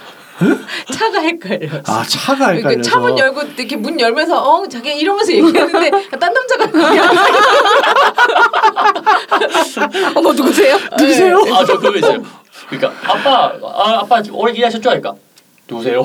차가 0.92 1.20
헷갈려서. 1.20 1.82
아 1.92 2.02
차가 2.04 2.52
이렇게 2.52 2.68
헷갈려서. 2.70 2.90
차문 2.90 3.16
열고 3.18 3.42
이렇게 3.56 3.76
문 3.76 4.00
열면서 4.00 4.42
어 4.42 4.66
자기 4.68 4.96
이러면서 4.96 5.32
얘기하는데 5.32 5.90
딴 6.18 6.32
남자가 6.32 6.64
어머 10.16 10.32
누구세요? 10.32 10.76
누구세요? 10.98 11.40
아저 11.54 11.78
그거 11.78 11.96
있어요. 11.96 12.43
그러니까 12.68 12.92
아빠 13.10 13.52
아, 13.62 14.00
아빠 14.00 14.22
오래 14.32 14.52
기다셨죠? 14.52 14.82
그러니까 14.82 15.14
누구세요? 15.68 16.02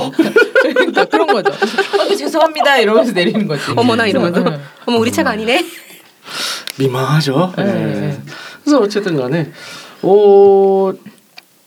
그러니까 0.61 1.05
그런 1.05 1.27
거죠. 1.27 1.51
어, 1.51 2.15
죄송합니다 2.15 2.77
이러면서 2.77 3.11
내리는 3.11 3.47
거지. 3.47 3.61
어머나 3.75 4.07
이러면서 4.07 4.41
응. 4.41 4.61
어머 4.85 4.97
우리 4.97 5.11
차가 5.11 5.31
아니네. 5.31 5.65
민망하죠. 6.77 7.53
네. 7.57 7.63
네. 7.63 8.21
그래서 8.63 8.79
어쨌든 8.79 9.17
간에 9.17 9.51
어 10.01 10.93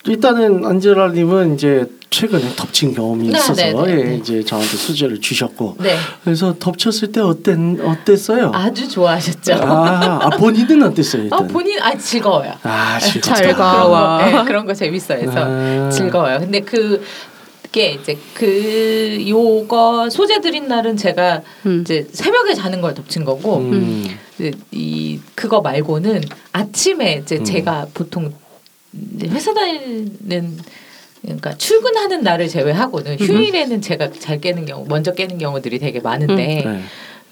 일단은 0.04 0.64
안젤라님은 0.64 1.54
이제 1.54 1.86
최근에 2.12 2.54
덮친 2.54 2.94
경험이 2.94 3.28
네, 3.28 3.38
있어서 3.38 3.54
네, 3.54 3.72
네, 3.72 3.90
예, 3.90 4.04
네. 4.04 4.16
이제 4.16 4.44
저한테 4.44 4.76
수제를 4.76 5.20
주셨고 5.20 5.76
네, 5.80 5.96
그래서 6.22 6.54
덮쳤을 6.58 7.10
때 7.10 7.20
어땠 7.20 7.58
어땠어요? 7.80 8.52
아주 8.54 8.86
좋아하셨죠. 8.86 9.54
아, 9.54 10.20
아, 10.22 10.30
본인은 10.30 10.82
어땠어요 10.82 11.22
아 11.22 11.24
일단? 11.24 11.48
본인 11.48 11.80
아 11.80 11.96
즐거워요. 11.96 12.52
아 12.62 12.98
즐겁다. 13.00 13.34
잘 13.34 13.54
가. 13.54 13.72
그런 13.72 13.82
거, 13.82 13.88
와. 13.88 14.24
네, 14.24 14.44
그런 14.44 14.66
거 14.66 14.74
재밌어해서 14.74 15.32
아. 15.34 15.88
즐거워요. 15.90 16.38
근데 16.40 16.60
그 16.60 17.02
그게 17.62 17.92
이제 17.92 18.18
그 18.34 19.24
요거 19.26 20.10
소재 20.10 20.42
드린 20.42 20.68
날은 20.68 20.98
제가 20.98 21.40
음. 21.64 21.80
이제 21.80 22.06
새벽에 22.12 22.52
자는 22.52 22.82
걸 22.82 22.92
덮친 22.92 23.24
거고 23.24 23.56
음. 23.56 24.06
이제 24.34 24.52
이 24.70 25.18
그거 25.34 25.62
말고는 25.62 26.22
아침에 26.52 27.22
이제 27.22 27.36
음. 27.38 27.44
제가 27.44 27.86
보통 27.94 28.34
이제 29.14 29.28
회사 29.28 29.54
다니는 29.54 30.58
그러니까 31.22 31.54
출근하는 31.56 32.22
날을 32.22 32.48
제외하고는 32.48 33.18
휴일에는 33.18 33.80
제가 33.80 34.10
잘 34.12 34.40
깨는 34.40 34.66
경우 34.66 34.84
먼저 34.88 35.12
깨는 35.12 35.38
경우들이 35.38 35.78
되게 35.78 36.00
많은데 36.00 36.62
네. 36.64 36.82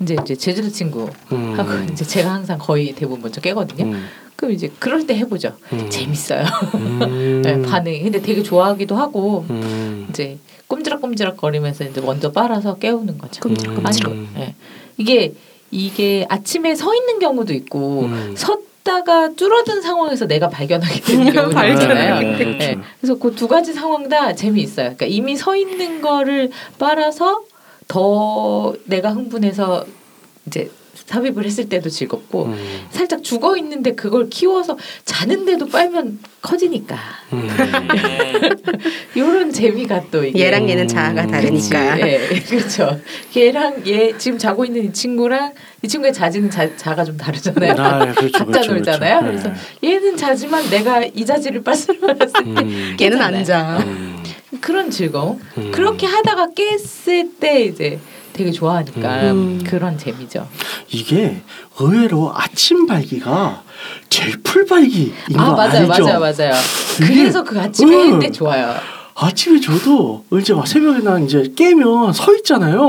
이제 0.00 0.16
이제 0.22 0.34
제주도 0.36 0.70
친구하고 0.70 1.12
음. 1.32 1.88
이제 1.92 2.04
제가 2.04 2.32
항상 2.32 2.58
거의 2.58 2.92
대부분 2.92 3.20
먼저 3.22 3.40
깨거든요. 3.40 3.84
음. 3.84 4.06
그럼 4.36 4.52
이제 4.52 4.70
그럴 4.78 5.06
때 5.06 5.14
해보죠. 5.16 5.54
음. 5.72 5.90
재밌어요. 5.90 6.44
음. 6.76 7.42
네, 7.44 7.60
반응이. 7.60 8.02
근데 8.02 8.22
되게 8.22 8.42
좋아하기도 8.42 8.96
하고 8.96 9.44
음. 9.50 10.06
이제 10.08 10.38
꼼지락꼼지락 10.68 11.36
거리면서 11.36 11.84
이제 11.84 12.00
먼저 12.00 12.32
빨아서 12.32 12.76
깨우는 12.76 13.18
거죠. 13.18 13.40
꼼지락꼼지락. 13.42 14.12
아니, 14.12 14.28
예. 14.38 14.54
이게 14.96 15.34
이게 15.70 16.26
아침에 16.28 16.74
서 16.74 16.94
있는 16.94 17.18
경우도 17.18 17.52
있고 17.52 18.02
음. 18.02 18.34
섰다가 18.84 19.34
줄어든 19.34 19.80
상황에서 19.80 20.26
내가 20.26 20.48
발견하게 20.48 21.00
되는. 21.00 21.50
발견하게 21.50 22.32
예. 22.32 22.36
되죠. 22.58 22.80
그래서 23.00 23.14
그 23.18 23.34
두 23.34 23.48
가지 23.48 23.72
상황 23.72 24.08
다 24.08 24.34
재미있어요. 24.34 24.96
그러니까 24.96 25.06
이미 25.06 25.36
서 25.36 25.56
있는 25.56 26.00
거를 26.02 26.50
빨아서 26.78 27.42
더 27.88 28.74
내가 28.84 29.10
흥분해서 29.10 29.84
이제 30.46 30.70
삽입을 31.10 31.44
했을 31.44 31.68
때도 31.68 31.90
즐겁고 31.90 32.44
음. 32.46 32.86
살짝 32.90 33.24
죽어 33.24 33.56
있는데 33.56 33.94
그걸 33.96 34.30
키워서 34.30 34.78
자는데도 35.04 35.66
빨면 35.66 36.20
커지니까 36.40 36.96
음. 37.32 37.48
이런 39.16 39.52
재미가 39.52 40.04
또 40.12 40.24
이게 40.24 40.44
얘랑 40.44 40.68
얘는 40.68 40.86
자아가 40.86 41.24
음. 41.24 41.30
다르니까. 41.30 42.00
예, 42.00 42.28
그렇죠. 42.48 43.00
걔랑 43.32 43.82
얘 43.88 44.16
지금 44.18 44.38
자고 44.38 44.64
있는 44.64 44.84
이 44.84 44.92
친구랑 44.92 45.52
이 45.82 45.88
친구의 45.88 46.12
자지는 46.12 46.48
자, 46.48 46.76
자가 46.76 47.04
좀 47.04 47.16
다르잖아요. 47.16 47.74
아, 47.76 48.06
예, 48.08 48.12
그렇죠, 48.12 48.38
각자 48.46 48.60
그렇죠, 48.60 48.74
놀잖아요. 48.74 49.20
그렇죠. 49.20 49.42
그래서 49.42 49.60
얘는 49.82 50.16
자지만 50.16 50.70
내가 50.70 51.02
이 51.04 51.26
자지를 51.26 51.64
빤스러웠을 51.64 52.16
때 52.32 52.40
음. 52.40 52.56
얘는 52.56 52.96
괜찮아요. 52.96 53.38
안 53.38 53.44
자. 53.44 53.78
음. 53.78 54.22
그런 54.60 54.90
즐거움. 54.90 55.40
음. 55.58 55.72
그렇게 55.72 56.06
하다가 56.06 56.50
깼을 56.54 57.32
때 57.40 57.64
이제 57.64 57.98
되게 58.40 58.52
좋아하니까 58.52 59.32
음. 59.32 59.62
그런 59.66 59.98
재미죠. 59.98 60.48
이게 60.88 61.42
의외로 61.78 62.32
아침 62.34 62.86
발기가 62.86 63.62
제일 64.08 64.40
풀 64.42 64.64
발기인 64.64 65.12
거아 65.36 65.52
맞아요, 65.52 65.90
알죠? 65.90 66.04
맞아요, 66.06 66.20
맞아요. 66.20 66.52
그래서 66.96 67.44
그 67.44 67.60
아침에 67.60 67.94
응. 67.94 68.12
할때 68.14 68.30
좋아요. 68.32 68.74
아침에 69.14 69.60
저도 69.60 70.24
이제 70.40 70.54
막 70.54 70.66
새벽에 70.66 71.00
난 71.00 71.26
이제 71.26 71.52
깨면 71.54 72.14
서 72.14 72.34
있잖아요. 72.36 72.80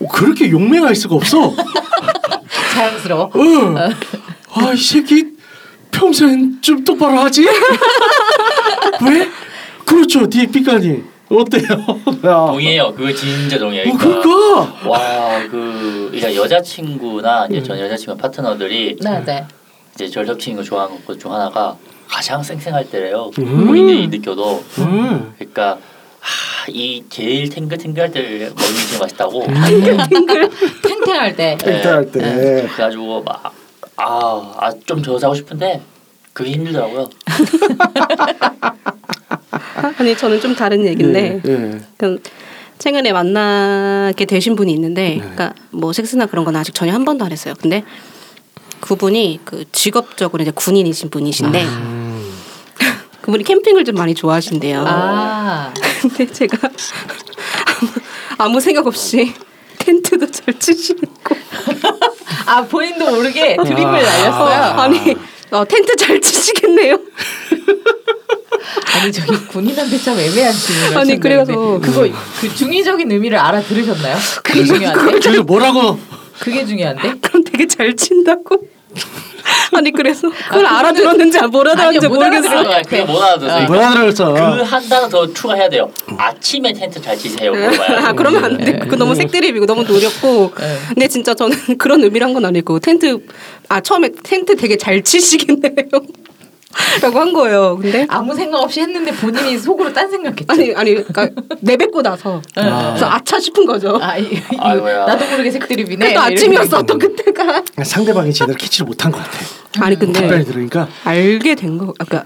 어, 0.00 0.08
그렇게 0.12 0.48
용맹할 0.48 0.94
수가 0.94 1.16
없어. 1.16 1.52
자연스러워. 2.74 3.32
응. 3.34 3.76
아이 4.54 4.76
새끼 4.76 5.26
평소엔 5.90 6.58
좀 6.62 6.84
똑바로 6.84 7.18
하지? 7.18 7.44
왜? 9.04 9.28
그렇죠, 9.84 10.28
삐까니 10.28 11.02
어때요? 11.28 11.66
야. 12.24 12.46
동의해요. 12.46 12.94
그거 12.94 13.12
진짜 13.12 13.58
동의해요. 13.58 13.92
어, 13.92 13.96
그러니까. 13.98 14.88
와그 14.88 16.08
그러니까 16.12 16.34
여자친구나 16.34 17.46
이제 17.50 17.58
음. 17.58 17.64
전 17.64 17.78
여자친구 17.78 18.16
파트너들이 18.16 18.96
네, 19.00 19.24
네. 19.24 19.46
이제 19.94 20.08
절 20.08 20.24
덮치는 20.26 20.56
거 20.58 20.62
좋아하는 20.62 21.04
것 21.04 21.18
중 21.18 21.32
하나가 21.32 21.76
가장 22.08 22.42
생생할 22.42 22.88
때래요. 22.90 23.30
음. 23.38 23.66
본인들이 23.66 24.08
느껴도 24.08 24.62
음. 24.78 25.34
그러니까 25.38 25.78
하, 26.20 26.66
이 26.68 27.02
제일 27.10 27.48
탱글탱글할 27.48 28.12
때 28.12 28.20
먹는 28.22 28.52
게 28.92 28.98
맛있다고. 29.00 29.46
탱탱할 30.82 31.36
때. 31.36 31.56
땡땡할 31.58 32.12
때. 32.12 32.20
그래가지고 32.76 33.24
막아좀 33.96 35.02
더 35.02 35.18
자고 35.18 35.34
싶은데 35.34 35.80
그게 36.32 36.52
힘들더라고요. 36.52 37.08
아니 39.98 40.16
저는 40.16 40.40
좀 40.40 40.54
다른 40.54 40.84
얘기인데 40.86 41.40
예, 41.46 41.50
예. 41.50 41.80
그 41.96 42.20
최근에 42.78 43.12
만나게 43.12 44.24
되신 44.24 44.56
분이 44.56 44.72
있는데, 44.72 45.10
네. 45.10 45.16
그러니까 45.18 45.52
뭐 45.70 45.92
섹스나 45.92 46.26
그런 46.26 46.44
건 46.44 46.56
아직 46.56 46.74
전혀 46.74 46.92
한 46.92 47.04
번도 47.04 47.24
안 47.24 47.30
했어요. 47.30 47.54
근데 47.60 47.84
그분이 48.80 49.40
그 49.44 49.64
직업적으로 49.70 50.42
이제 50.42 50.50
군인이신 50.50 51.10
분이신데 51.10 51.64
음. 51.64 52.32
그분이 53.22 53.44
캠핑을 53.44 53.84
좀 53.84 53.94
많이 53.94 54.14
좋아하신대요. 54.16 54.84
아, 54.86 55.72
근데 56.02 56.26
제가 56.26 56.58
아무, 56.68 57.90
아무 58.38 58.60
생각 58.60 58.84
없이 58.88 59.32
텐트도 59.78 60.30
잘 60.32 60.58
치시고 60.58 61.00
아 62.46 62.64
본인도 62.64 63.10
모르게 63.10 63.56
드림을 63.62 63.84
아. 63.84 64.02
날렸어요. 64.02 64.80
아 64.80 64.88
니 64.88 65.14
어, 65.52 65.64
텐트 65.66 65.94
잘 65.96 66.20
치시겠네요. 66.20 66.98
아니 69.00 69.12
저기 69.12 69.36
군인한테 69.46 69.98
참 69.98 70.18
애매한 70.18 70.52
질문을 70.52 70.98
아니, 70.98 71.18
그래서- 71.20 71.52
그거 71.80 72.08
그 72.40 72.54
중의적인 72.54 73.10
의미를 73.10 73.38
알아들으셨나요? 73.38 74.16
그게 74.42 74.64
중요한데. 74.64 75.20
저기 75.20 75.38
뭐라고? 75.38 75.98
그게 76.38 76.64
중요한데. 76.64 77.14
그럼 77.20 77.44
되게 77.44 77.66
잘 77.66 77.94
친다고. 77.94 78.60
아니 79.74 79.90
그래서 79.90 80.28
그걸 80.48 80.66
알아들었는지 80.66 81.38
안 81.38 81.44
알아들었는지 81.54 82.06
아니요, 82.06 82.08
못 82.08 82.14
모르겠어. 82.16 82.82
그게 82.82 83.02
못 83.04 83.20
알아들었어요. 83.22 83.66
뭐 83.66 83.76
알아들었어? 83.76 84.32
그한 84.34 84.88
단어 84.88 85.08
더 85.08 85.32
추가해야 85.32 85.68
돼요. 85.68 85.90
아침에 86.18 86.72
텐트 86.72 87.00
잘 87.00 87.16
치세요. 87.16 87.52
아 88.02 88.12
그러면 88.12 88.44
안 88.44 88.58
돼. 88.58 88.78
그거 88.78 88.96
너무 88.96 89.14
색드립이고 89.14 89.64
너무 89.66 89.82
노렸고. 89.84 90.52
네. 90.58 90.78
근데 90.88 91.08
진짜 91.08 91.34
저는 91.34 91.56
그런 91.78 92.04
의미란 92.04 92.34
건 92.34 92.44
아니고 92.44 92.80
텐트 92.80 93.18
아 93.68 93.80
처음에 93.80 94.10
텐트 94.22 94.56
되게 94.56 94.76
잘 94.76 95.02
치시겠네요. 95.02 95.72
라고 97.00 97.20
한 97.20 97.32
거예요. 97.32 97.78
근데 97.80 98.06
아무 98.08 98.34
생각 98.34 98.58
없이 98.58 98.80
했는데 98.80 99.12
본인이 99.12 99.58
속으로 99.58 99.92
딴 99.92 100.10
생각했죠. 100.10 100.46
아니 100.48 100.74
아니 100.74 100.94
그러니까 100.94 101.28
내뱉고 101.60 102.02
나서 102.02 102.40
아. 102.56 102.88
그래서 102.90 103.06
아차 103.10 103.38
싶은 103.38 103.66
거죠. 103.66 103.98
아, 104.00 104.16
이, 104.18 104.24
이. 104.24 104.56
나도 104.56 105.26
모르게 105.30 105.50
색드립이네. 105.50 106.04
그래도 106.04 106.20
아침이었어 106.20 106.82
또 106.82 106.98
그때가. 106.98 107.62
상대방이 107.84 108.32
제대로 108.32 108.56
캐치를 108.56 108.86
못한 108.86 109.10
것 109.12 109.18
같아. 109.18 109.38
아니 109.80 109.98
근데 109.98 110.20
답변이 110.20 110.44
들으니까 110.44 110.88
알게 111.04 111.54
된 111.54 111.78
거, 111.78 111.94
아까 111.98 112.24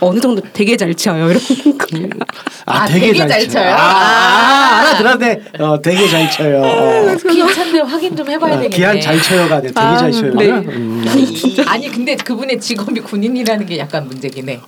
어느 0.00 0.20
정도 0.20 0.42
되게 0.52 0.76
잘 0.76 0.94
쳐요 0.94 1.30
이런 1.30 1.40
거. 1.78 1.86
아, 2.66 2.82
아, 2.82 2.86
되게, 2.86 3.06
되게 3.06 3.18
잘, 3.18 3.28
잘 3.28 3.40
쳐요. 3.48 3.62
쳐요? 3.64 3.74
아, 3.74 3.78
아, 3.78 4.78
알아들었네. 4.80 5.42
어, 5.58 5.80
되게 5.82 6.08
잘 6.08 6.30
쳐요. 6.30 6.62
어. 6.62 7.16
괜찮은데 7.16 7.80
확인 7.80 8.16
좀 8.16 8.28
해봐야 8.28 8.54
어, 8.54 8.56
되겠네. 8.56 8.76
기한 8.76 9.00
잘 9.00 9.20
쳐요가 9.20 9.56
아니라 9.56 9.72
되게 9.72 9.80
아, 9.80 9.96
잘 9.98 10.12
쳐요. 10.12 10.34
네. 10.34 10.50
음. 10.50 11.04
아니 11.66 11.90
근데 11.90 12.16
그분의 12.16 12.60
직업이 12.60 13.00
군인이라는 13.00 13.66
게 13.66 13.78
약간 13.78 14.06
문제긴 14.06 14.48
해. 14.48 14.60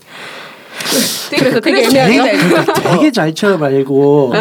그래서 1.31 1.61
되게 1.61 1.85
애매하게 1.85 2.13
되게 2.13 2.49
잘 2.49 2.65
되게, 2.67 2.91
되게 2.91 3.13
잘 3.13 3.35
쳐요 3.35 3.59
말고 3.59 4.33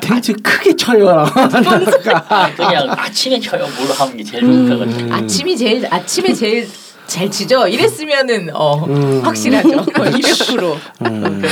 텐트 0.00 0.32
크게 0.34 0.76
쳐요. 0.76 1.08
하다가 1.08 2.50
그냥 2.56 2.90
아침에 2.96 3.38
쳐요. 3.40 3.66
뭘 3.76 3.90
하는 3.98 4.16
게 4.16 4.22
제일 4.24 4.42
좋다 4.42 4.76
같아. 4.78 4.90
음. 4.90 5.08
아침이 5.12 5.56
제일 5.56 5.86
아침에 5.90 6.32
제일 6.32 6.68
잘 7.06 7.30
치죠. 7.30 7.66
이랬으면은 7.68 8.50
어 8.52 8.84
음. 8.86 9.20
확실하죠. 9.22 9.68
200%. 9.86 10.76
음. 11.06 11.42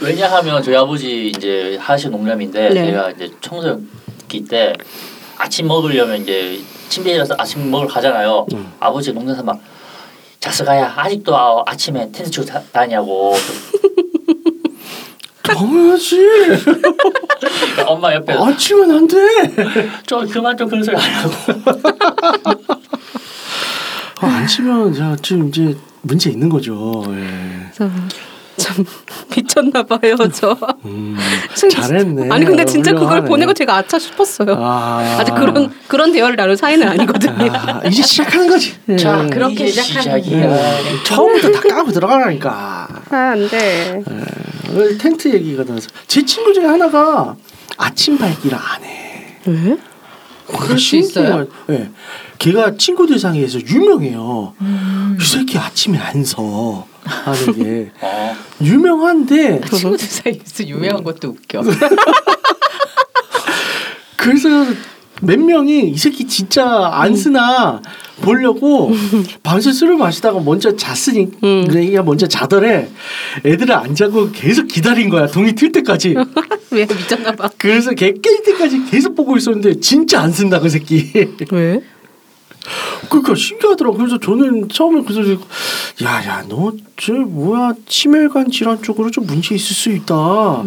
왜냐하면 0.00 0.62
저희 0.62 0.74
아버지 0.76 1.28
이제 1.28 1.76
하신 1.80 2.10
농담인데 2.10 2.70
네. 2.70 2.86
제가 2.86 3.10
이제 3.10 3.30
청소기 3.40 4.44
때 4.48 4.72
아침 5.36 5.68
먹으려면 5.68 6.22
이제 6.22 6.58
침대에 6.88 7.14
일어서 7.14 7.34
아침 7.38 7.70
먹으러 7.70 7.88
가잖아요. 7.88 8.46
음. 8.54 8.72
아버지 8.80 9.12
농담 9.12 9.36
삼아 9.36 9.52
자스가야 10.40 10.94
아직도 10.96 11.36
아, 11.36 11.62
아침에 11.66 12.10
텐트 12.10 12.30
치고 12.30 12.46
다- 12.46 12.62
다니냐고 12.72 13.36
당연하지. 15.42 16.18
엄마 17.86 18.14
옆에 18.14 18.32
안 18.32 18.56
치면 18.56 18.90
안 18.90 19.06
돼. 19.08 19.16
좀 20.06 20.26
그만 20.28 20.56
좀 20.56 20.68
그런 20.68 20.82
소리 20.82 20.96
안 20.96 21.02
하고 21.02 21.32
아, 24.22 24.26
안 24.26 24.46
치면 24.46 24.94
자 24.94 25.16
지금 25.20 25.48
이제 25.48 25.76
문제 26.02 26.30
있는 26.30 26.48
거죠. 26.48 27.02
예. 27.08 27.72
참 28.56 28.84
미쳤나 29.34 29.82
봐요 29.82 30.14
저. 30.32 30.56
음, 30.84 31.16
잘했네. 31.54 32.28
아니 32.30 32.44
근데 32.44 32.64
진짜 32.64 32.92
그걸 32.92 33.06
훌륭하네. 33.08 33.28
보내고 33.28 33.54
제가 33.54 33.76
아차 33.78 33.98
싶었어요. 33.98 34.56
아, 34.58 35.16
아직 35.18 35.34
그런 35.34 35.72
그런 35.88 36.12
대화를 36.12 36.36
나눌 36.36 36.56
사이는 36.56 36.86
아니거든요. 36.86 37.50
아, 37.52 37.80
이제 37.86 38.02
시작하는 38.02 38.48
거지. 38.48 38.74
자 38.98 39.26
그렇게 39.26 39.64
이제 39.66 39.82
시작하는 39.82 40.22
시작이야. 40.22 40.46
음, 40.46 40.98
처음부터 41.04 41.50
다 41.50 41.60
까고 41.74 41.90
들어가라니까. 41.92 42.88
아 43.10 43.16
안돼. 43.16 44.02
어, 44.06 44.98
텐트 44.98 45.32
얘기가 45.32 45.64
나서 45.64 45.88
제 46.06 46.24
친구 46.24 46.52
중에 46.52 46.66
하나가 46.66 47.34
아침 47.78 48.16
발기를 48.18 48.56
안 48.56 48.84
해. 48.84 49.38
왜? 49.46 49.76
그럴 50.58 50.78
수 50.78 50.96
있어요? 50.96 51.46
네. 51.66 51.90
걔가 52.38 52.76
친구들 52.76 53.18
사이에서 53.18 53.60
유명해요. 53.60 54.54
음. 54.60 55.18
이 55.20 55.24
새끼 55.24 55.58
아침에 55.58 55.98
안 55.98 56.24
서. 56.24 56.86
하는 57.04 57.52
게 57.54 57.90
어. 58.00 58.36
유명한데 58.62 59.60
친구들 59.68 59.98
사이에서 60.06 60.66
유명한 60.68 61.02
것도 61.02 61.30
웃겨. 61.30 61.62
그래서 64.16 64.48
몇 65.20 65.38
명이 65.38 65.88
이 65.90 65.96
새끼 65.98 66.26
진짜 66.26 66.90
안 66.92 67.14
쓰나 67.16 67.80
보려고 68.22 68.92
밤새 69.42 69.72
술을 69.72 69.96
마시다가 69.96 70.38
먼저 70.40 70.76
잤으니 70.76 71.28
음. 71.42 71.66
얘가 71.74 72.02
먼저 72.04 72.26
자더래 72.28 72.88
애들을 73.44 73.74
안 73.74 73.94
자고 73.96 74.30
계속 74.30 74.68
기다린 74.68 75.10
거야 75.10 75.26
동이 75.26 75.54
틀 75.54 75.72
때까지 75.72 76.14
왜 76.70 76.86
미쳤나 76.86 77.32
봐. 77.32 77.50
그래서 77.58 77.92
걔 77.92 78.12
깰 78.12 78.44
때까지 78.44 78.84
계속 78.90 79.14
보고 79.16 79.36
있었는데 79.36 79.80
진짜 79.80 80.20
안 80.20 80.30
쓴다 80.32 80.60
그 80.60 80.68
새끼 80.68 81.10
왜? 81.50 81.80
그러니까 83.08 83.34
신기하더라고 83.34 83.96
그래서 83.96 84.18
저는 84.18 84.68
처음에 84.68 85.02
그래서 85.02 85.40
야야 86.02 86.44
너저 86.48 87.12
뭐야 87.12 87.72
치매관 87.86 88.50
질환 88.50 88.82
쪽으로 88.82 89.10
좀 89.10 89.26
문제 89.26 89.54
있을 89.54 89.74
수 89.74 89.90
있다 89.90 90.62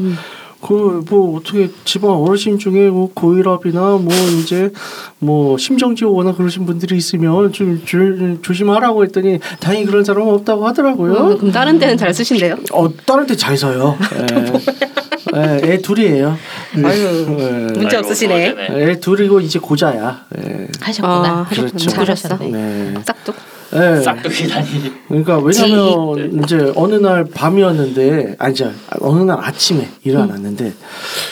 그뭐 0.65 1.37
어떻게 1.37 1.69
집안 1.83 2.11
어르신 2.11 2.57
중에 2.57 2.89
뭐 2.89 3.11
고혈압이나 3.13 3.97
뭐 3.97 4.11
이제 4.41 4.71
뭐 5.19 5.57
심정지호거나 5.57 6.33
그러신 6.33 6.65
분들이 6.65 6.97
있으면 6.97 7.51
좀 7.53 7.83
조, 7.85 7.97
조심하라고 8.41 9.03
했더니 9.03 9.39
다행히 9.59 9.85
그런 9.85 10.03
사람은 10.03 10.33
없다고 10.33 10.65
하더라고요. 10.67 11.13
어, 11.13 11.37
그럼 11.37 11.51
다른 11.51 11.77
데는 11.77 11.97
잘 11.97 12.13
쓰신대요? 12.13 12.57
어 12.71 12.89
다른 13.05 13.27
데잘 13.27 13.55
서요. 13.57 13.95
예. 14.31 15.14
예, 15.35 15.59
애 15.73 15.77
둘이에요. 15.79 16.37
아유, 16.83 17.25
예. 17.39 17.51
문제 17.73 17.95
아이고, 17.97 17.99
없으시네. 17.99 18.55
애 18.69 18.99
둘이고 18.99 19.39
이제 19.41 19.59
고자야. 19.59 20.25
예. 20.37 20.67
하셨구나. 20.79 21.27
아, 21.27 21.45
그렇죠. 21.49 21.77
잘하셨어. 21.77 22.37
네. 22.37 22.93
싹둑. 23.05 23.35
예. 23.73 24.01
싹둑이 24.01 24.47
다니. 24.47 24.93
그러니까 25.07 25.39
왜냐면 25.39 26.43
이제 26.43 26.71
어느 26.75 26.95
날 26.95 27.25
밤이었는데 27.25 28.35
아니 28.37 28.53
저 28.55 28.71
어느 29.01 29.23
날 29.23 29.39
아침에 29.43 29.89
일어났는데 30.03 30.73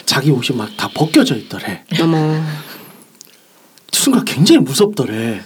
자기 0.05 0.31
옷이 0.31 0.57
막 0.57 0.69
다 0.75 0.89
벗겨져 0.93 1.35
있더래. 1.35 1.83
어머. 2.01 2.41
순간 3.91 4.25
굉장히 4.25 4.59
무섭더래. 4.61 5.41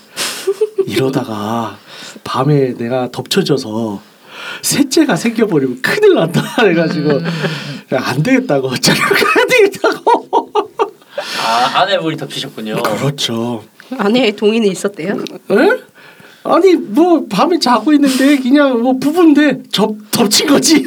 이러다가 0.88 1.78
밤에 2.24 2.74
내가 2.78 3.12
덮쳐져서 3.12 4.02
셋째가 4.62 5.16
생겨버리면 5.18 5.82
큰일 5.82 6.16
난다. 6.16 6.42
그래가지고 6.58 7.12
야, 7.18 7.20
안 7.92 8.22
되겠다고 8.22 8.76
자기가 8.76 9.08
안 9.08 9.48
되겠다고. 9.48 10.52
아 11.46 11.82
아내분이 11.82 12.18
덮치셨군요. 12.18 12.82
그렇죠. 12.84 13.64
아내의 13.98 14.36
동의는 14.36 14.70
있었대요? 14.70 15.14
에? 15.52 15.98
아니 16.44 16.76
뭐 16.76 17.26
밤에 17.30 17.60
자고 17.60 17.92
있는데 17.94 18.38
그냥 18.38 18.82
뭐 18.82 18.98
부부인데 18.98 19.64
접 19.72 19.94
덮친 20.12 20.48
거지. 20.48 20.86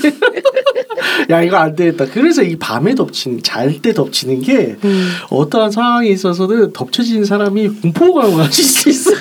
야 1.30 1.42
이거 1.42 1.56
안 1.56 1.76
되겠다. 1.76 2.06
그래서 2.06 2.42
이 2.42 2.56
밤에 2.56 2.94
덮치는 2.94 3.42
잘때 3.42 3.92
덮치는 3.92 4.40
게 4.42 4.76
음. 4.84 5.10
어떠한 5.30 5.70
상황에 5.70 6.08
있어서는 6.08 6.72
덮쳐진 6.72 7.24
사람이 7.24 7.68
공포감을 7.68 8.36
가질 8.38 8.64
수 8.64 8.88
있어. 8.88 9.10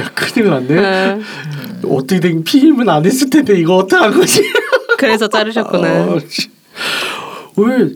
야 0.00 0.10
큰일 0.14 0.50
났네. 0.50 0.78
아, 0.78 1.18
어떻게 1.88 2.20
된 2.20 2.44
피임은 2.44 2.88
안 2.88 3.04
했을 3.04 3.28
텐데 3.30 3.58
이거 3.58 3.76
어떻게 3.76 3.96
한 3.96 4.12
거지? 4.14 4.42
그래서 5.02 5.26
자르셨구나. 5.28 5.88
어, 6.04 6.18
씨. 6.28 6.48
왜 7.56 7.90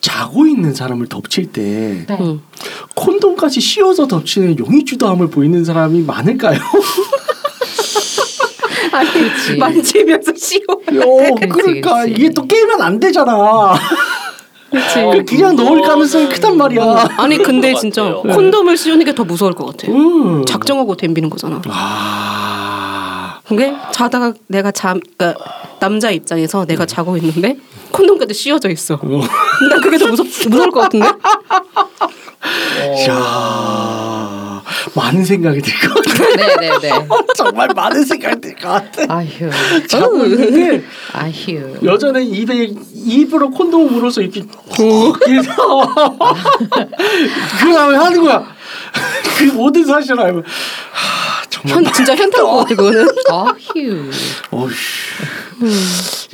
자고 0.00 0.46
있는 0.46 0.74
사람을 0.74 1.06
덮칠 1.08 1.52
때 1.52 2.04
네. 2.08 2.16
응. 2.20 2.40
콘돔까지 2.94 3.60
씌워서 3.60 4.06
덮치는 4.08 4.58
용의주도함을 4.58 5.28
보이는 5.28 5.64
사람이 5.64 6.02
많을까요? 6.02 6.58
아니 8.92 9.10
그렇지. 9.12 9.56
만지면서 9.56 10.32
씌워. 10.36 10.62
어, 10.68 11.34
그치, 11.34 11.48
그러니까 11.48 12.00
그치. 12.02 12.12
이게 12.12 12.30
또 12.30 12.46
깨면 12.46 12.80
안 12.80 12.98
되잖아. 12.98 13.74
그렇지. 14.70 15.24
그냥 15.26 15.56
넣을 15.56 15.82
가능성이 15.82 16.28
크단 16.28 16.56
말이야. 16.56 17.08
아니 17.18 17.38
근데 17.38 17.72
것 17.72 17.80
진짜 17.80 18.02
같아요. 18.04 18.22
콘돔을 18.34 18.76
씌우는 18.76 19.04
게 19.04 19.12
더 19.12 19.24
무서울 19.24 19.52
것 19.52 19.66
같아. 19.66 19.92
음. 19.92 20.44
작정하고 20.46 20.94
덤비는 20.96 21.30
거잖아. 21.30 21.60
아, 21.68 22.37
그게 23.48 23.74
자다가 23.92 24.34
내가 24.46 24.70
잠, 24.70 25.00
그러니까 25.16 25.42
남자 25.80 26.10
입장에서 26.10 26.66
내가 26.66 26.84
자고 26.86 27.16
있는데 27.16 27.56
콘돔까지 27.92 28.34
씌워져 28.34 28.68
있어. 28.70 28.98
난 29.02 29.80
그게 29.80 29.96
더 29.98 30.06
무섭 30.08 30.26
무서울 30.48 30.70
것 30.70 30.80
같은데? 30.80 31.06
야, 33.08 34.62
많은 34.94 35.24
생각이 35.24 35.60
들 35.62 35.72
것 35.88 35.94
같아. 36.04 36.36
네네네. 36.36 37.08
정말 37.36 37.68
많은 37.74 38.04
생각이 38.04 38.40
들 38.40 38.54
것 38.56 38.68
같아. 38.68 39.14
아휴. 39.14 39.50
자고 39.88 40.24
있는데 40.26 40.84
아휴. 41.12 41.78
여전히 41.84 42.26
입에 42.28 42.74
입으로 42.94 43.50
콘돔을 43.50 43.90
물어서 43.90 44.20
이렇게 44.20 44.40
이렇게 44.40 45.18
그 47.60 47.72
다음에 47.72 47.96
하는 47.96 48.22
거야. 48.22 48.44
그 49.38 49.44
모든 49.54 49.84
사실을 49.84 50.18
하, 50.18 50.26
정말 50.26 50.42
현 51.68 51.84
진짜 51.92 52.14
현타올 52.16 52.46
것 52.50 52.56
같아 52.58 52.74
그거는. 52.74 53.08
아휴. 53.30 54.10
어휴. 54.50 54.70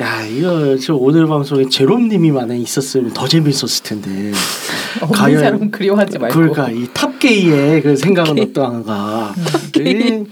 야 0.00 0.22
이거 0.26 0.76
저 0.76 0.94
오늘 0.94 1.26
방송에 1.26 1.68
제롬님이 1.68 2.30
만약 2.30 2.54
있었으면 2.56 3.12
더 3.12 3.26
재밌었을 3.26 3.82
텐데. 3.84 4.32
없는 5.00 5.38
사람 5.40 5.70
그리워하지 5.70 6.18
말고. 6.18 6.34
그러니까 6.34 6.70
이 6.70 6.86
탑게이의 6.92 7.82
그 7.82 7.96
생각은 7.96 8.38
어떠한가. 8.40 9.34
이 9.78 10.24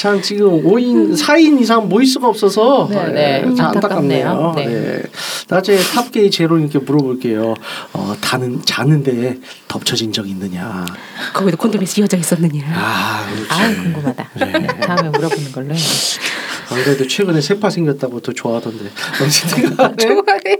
참 0.00 0.22
지금 0.22 0.64
5인 0.64 1.14
4인 1.14 1.60
이상 1.60 1.86
모일 1.86 2.06
수가 2.06 2.26
없어서 2.26 2.88
네, 2.90 3.04
예, 3.08 3.12
네. 3.46 3.54
참 3.54 3.66
안타깝네요. 3.66 4.54
네. 4.56 4.64
네. 4.64 5.02
나중에 5.48 5.76
탑게이 5.76 6.30
제로님께 6.30 6.78
물어볼게요. 6.78 7.52
어, 7.92 8.16
다는 8.18 8.64
자는데 8.64 9.36
덮쳐진 9.68 10.10
적 10.14 10.26
있느냐? 10.26 10.86
거기도 11.34 11.58
콘돔이 11.58 11.84
씌어져 11.84 12.16
있었느냐. 12.16 12.62
아, 12.74 13.26
그렇지. 13.30 13.50
아 13.50 13.82
궁금하다. 13.82 14.30
네. 14.36 14.66
다음에 14.80 15.10
물어보는 15.10 15.52
걸로. 15.52 15.74
안 15.74 16.82
그래도 16.82 17.06
최근에 17.06 17.42
세파 17.42 17.68
생겼다고 17.68 18.20
또 18.20 18.32
좋아하던데. 18.32 18.86
어쨌든 19.22 19.76
간에 19.76 19.96
좋아해. 20.00 20.58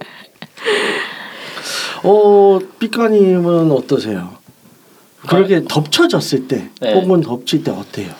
어, 2.02 2.58
삐까님은 2.78 3.72
어떠세요? 3.72 4.36
그렇게 5.26 5.64
덮쳐졌을 5.66 6.46
때, 6.46 6.68
네. 6.82 6.92
혹은 6.92 7.22
덮칠 7.22 7.64
때 7.64 7.70
어때요? 7.70 8.10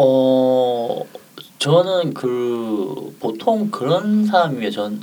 어 0.00 1.02
저는 1.58 2.14
그 2.14 3.16
보통 3.18 3.68
그런 3.72 4.24
사람이면 4.24 4.70
전 4.70 5.02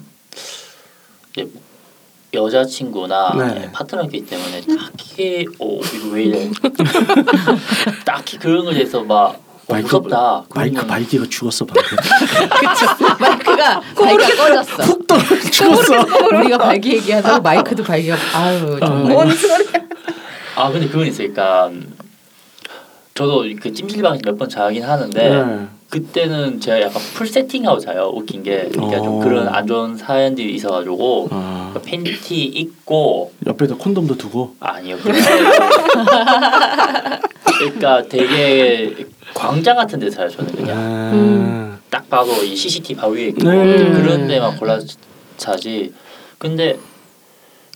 여자친구나 2.33 3.33
네. 3.35 3.71
파트너이기 3.73 4.25
때문에 4.25 4.61
딱히 4.61 5.45
어 5.59 5.79
이거 5.81 6.07
왜 6.13 6.23
이래 6.23 6.49
딱히 8.05 8.37
그런 8.39 8.63
거에 8.63 8.73
대해서 8.75 9.03
막 9.03 9.41
어, 9.67 9.75
무섭다 9.75 10.45
마이크 10.53 10.85
발기가 10.85 11.25
죽었어 11.27 11.65
방금. 11.65 11.83
그쵸. 11.97 13.15
마이크가 13.19 13.81
발기가 13.81 14.35
꺼졌어. 14.47 14.83
훅 14.83 15.07
떨어 15.07 15.21
죽었어. 15.51 16.05
우리가 16.37 16.57
발기 16.59 16.93
얘기하다가 16.97 17.39
마이크도 17.41 17.83
발기가 17.83 18.15
아유 18.33 18.77
정말. 18.79 19.11
뭔아 19.13 19.33
근데 20.71 20.87
그건 20.87 21.07
있어요 21.07 21.33
그러니까 21.33 21.71
저도 23.16 23.45
그 23.61 23.72
찜질방에서 23.72 24.22
몇번 24.26 24.49
자긴 24.49 24.84
하는데 24.84 25.30
네. 25.30 25.68
그때는 25.89 26.59
제가 26.59 26.82
약간 26.82 27.01
풀 27.13 27.26
세팅하고 27.26 27.80
자요 27.80 28.11
웃긴 28.13 28.43
게 28.43 28.68
그러니까 28.70 28.99
어. 28.99 29.03
좀 29.03 29.20
그런 29.22 29.47
안 29.47 29.66
좋은 29.66 29.95
사연들이 29.95 30.53
있어가지고 30.55 31.30
아, 31.32 31.72
그 31.74 31.82
팬티 31.82 32.43
입고 32.43 33.32
옆에다 33.47 33.76
콘돔도 33.76 34.18
두고. 34.18 34.55
아니요 34.59 34.97
그러니까 37.57 38.03
되게 38.09 39.07
광장 39.34 39.78
같은 39.78 39.97
데 39.97 40.09
자요 40.09 40.28
저는 40.28 40.53
그냥 40.53 40.78
아, 40.78 41.11
음. 41.13 41.80
딱 41.89 42.09
봐도 42.09 42.34
이 42.43 42.53
CCTV 42.53 42.97
바로 42.97 43.13
위에 43.13 43.28
있고 43.28 43.49
네. 43.49 43.91
그런 43.93 44.28
데만 44.28 44.57
골라 44.57 44.78
자지 45.38 45.93
근데 46.38 46.78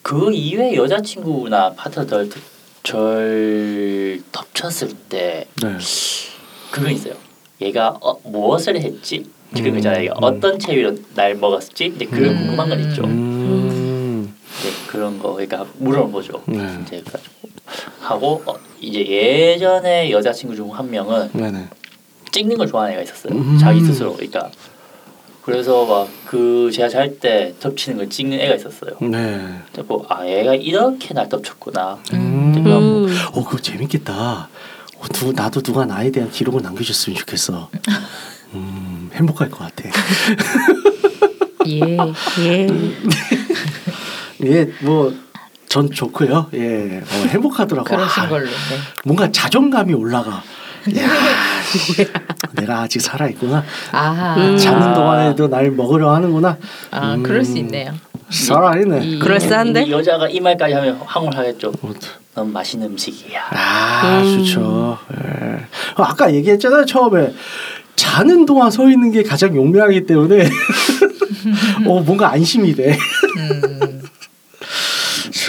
그 0.03 0.33
이외 0.33 0.75
여자친구나 0.75 1.71
파트너들 1.77 2.29
절 2.83 4.21
덮쳤을 4.31 4.89
때 5.09 5.47
네. 5.61 5.77
그건 6.71 6.91
있어요. 6.91 7.13
얘가 7.61 7.89
어, 8.01 8.19
무엇을 8.23 8.79
했지? 8.81 9.29
그런 9.53 9.67
음, 9.67 9.75
거잖아요. 9.75 10.03
얘가 10.03 10.13
음. 10.15 10.23
어떤 10.23 10.59
체위로 10.59 10.95
날 11.15 11.35
먹었지? 11.35 11.85
이제 11.95 12.05
그런 12.05 12.31
음. 12.35 12.37
궁금한 12.37 12.69
건 12.69 12.79
있죠. 12.81 13.03
음. 13.03 14.35
이제 14.59 14.69
그런 14.87 15.19
거 15.19 15.33
그러니까 15.33 15.65
물어보죠. 15.77 16.43
네. 16.47 16.79
이제 16.83 17.03
하고 17.99 18.41
어, 18.45 18.55
이제 18.79 19.05
예전에 19.05 20.11
여자친구 20.11 20.55
중 20.55 20.69
한 20.71 20.89
명은 20.89 21.31
네네. 21.33 21.67
찍는 22.31 22.57
걸 22.57 22.67
좋아하는 22.67 22.93
애가 22.93 23.03
있었어요. 23.03 23.33
음. 23.33 23.57
자기 23.59 23.81
스스로. 23.81 24.13
그러니까 24.13 24.51
그래서 25.49 25.85
막 25.85 26.07
그 26.29 26.69
제가 26.71 26.87
잘 26.89 27.19
때 27.19 27.55
덮치는 27.59 27.97
걸 27.97 28.07
찍는 28.09 28.39
애가 28.39 28.53
있었어요. 28.55 28.91
네. 29.01 29.49
그래서 29.73 30.05
아 30.09 30.27
얘가 30.27 30.53
이렇게 30.53 31.11
날 31.15 31.27
덮쳤구나. 31.27 31.97
음. 32.13 32.63
뭐 32.63 32.77
음. 32.77 33.17
어 33.33 33.43
그거 33.43 33.57
재밌겠다. 33.59 34.13
어, 34.97 35.07
누, 35.13 35.31
나도 35.33 35.61
누가 35.61 35.85
나에 35.85 36.11
대한 36.11 36.29
기록을 36.29 36.61
남겨줬으면 36.61 37.17
좋겠어. 37.17 37.69
음 38.53 39.09
행복할 39.15 39.49
것 39.49 39.57
같아. 39.57 39.89
예. 41.67 41.81
예. 42.43 42.67
예, 44.45 44.65
뭐 44.81 45.11
전 45.69 45.91
좋고요. 45.91 46.49
예, 46.55 46.97
어, 46.97 47.27
행복하더라고. 47.27 47.87
그러신 47.87 48.23
아, 48.23 48.27
걸로. 48.27 48.45
네. 48.45 48.51
뭔가 49.05 49.31
자존감이 49.31 49.93
올라가. 49.93 50.41
야, 50.97 51.09
내가 52.53 52.81
아직 52.81 53.01
살아 53.01 53.27
있구나. 53.27 53.63
아. 53.91 54.35
음. 54.37 54.57
자는 54.57 54.93
동안에도 54.93 55.47
날 55.47 55.71
먹으려 55.71 56.13
하는구나. 56.13 56.57
아 56.91 57.13
음, 57.15 57.23
그럴 57.23 57.43
수 57.43 57.57
있네요. 57.59 57.93
살아 58.29 58.75
있네. 58.77 59.03
이- 59.03 59.19
그럴싸한데? 59.19 59.83
이 59.83 59.91
여자가 59.91 60.29
이 60.29 60.39
말까지 60.39 60.73
하면 60.73 60.95
황홀하겠죠. 61.03 61.73
어, 61.81 61.93
넌 62.35 62.53
맛있는 62.53 62.87
음식이야. 62.87 63.41
아, 63.51 64.21
음. 64.23 64.37
좋죠. 64.45 64.97
예. 65.13 65.55
어, 65.97 66.03
아까 66.03 66.33
얘기했잖아요 66.33 66.85
처음에 66.85 67.33
자는 67.95 68.45
동안 68.45 68.71
서 68.71 68.87
있는 68.89 69.11
게 69.11 69.23
가장 69.23 69.55
용맹하기 69.55 70.05
때문에 70.05 70.47
어 71.87 71.99
뭔가 72.01 72.31
안심이 72.31 72.73
돼. 72.75 72.97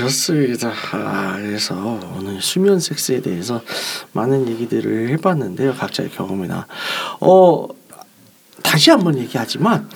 음. 0.01 0.09
좋습니다. 0.09 0.73
아, 0.93 1.37
그래서 1.37 1.99
오늘 2.17 2.41
수면 2.41 2.81
섹스에 2.81 3.21
대해서 3.21 3.61
많은 4.13 4.49
얘기들을 4.49 5.11
해봤는데요. 5.11 5.75
각자의 5.75 6.11
경험이나 6.11 6.67
어 7.21 7.67
다시 8.63 8.91
한번 8.91 9.19
얘기하지만 9.19 9.89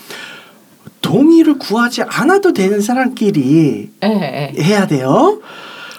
동의를 1.01 1.59
구하지 1.59 2.03
않아도 2.03 2.53
되는 2.53 2.81
사람끼리 2.81 3.91
예, 4.05 4.53
예. 4.57 4.63
해야 4.63 4.87
돼요. 4.87 5.41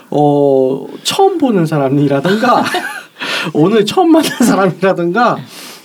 어 0.10 0.88
처음 1.04 1.38
보는 1.38 1.66
사람이라든가 1.66 2.64
오늘 3.54 3.86
처음 3.86 4.12
만난 4.12 4.30
사람이라든가 4.40 5.38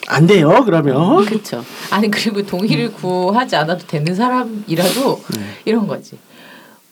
안 0.08 0.26
돼요. 0.26 0.62
그러면 0.64 1.24
그렇죠. 1.24 1.64
아니 1.90 2.10
그리고 2.10 2.42
동의를 2.42 2.92
구하지 2.92 3.56
않아도 3.56 3.86
되는 3.86 4.14
사람이라도 4.14 5.22
네. 5.36 5.40
이런 5.64 5.86
거지. 5.86 6.18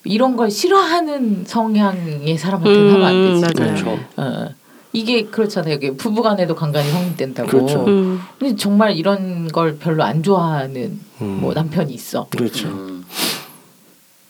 이런 0.09 0.37
걸 0.37 0.51
싫어하는 0.51 1.45
성향의 1.47 2.39
사람한테는 2.39 2.89
음, 2.89 2.95
하면 2.95 3.07
안 3.07 3.41
되지. 3.43 3.61
맞아요. 3.61 3.75
그렇죠. 3.75 3.99
어. 4.17 4.49
이게 4.93 5.25
그렇잖아요. 5.25 5.75
이게 5.75 5.95
부부간에도 5.95 6.55
간간히 6.55 6.91
성립된다고. 6.91 7.49
그렇죠. 7.49 7.85
음. 7.87 8.19
근데 8.39 8.57
정말 8.57 8.97
이런 8.97 9.49
걸 9.49 9.77
별로 9.77 10.03
안 10.03 10.23
좋아하는 10.23 10.99
음. 11.21 11.39
뭐 11.43 11.53
남편이 11.53 11.93
있어. 11.93 12.27
그렇죠. 12.31 12.69
음, 12.69 13.05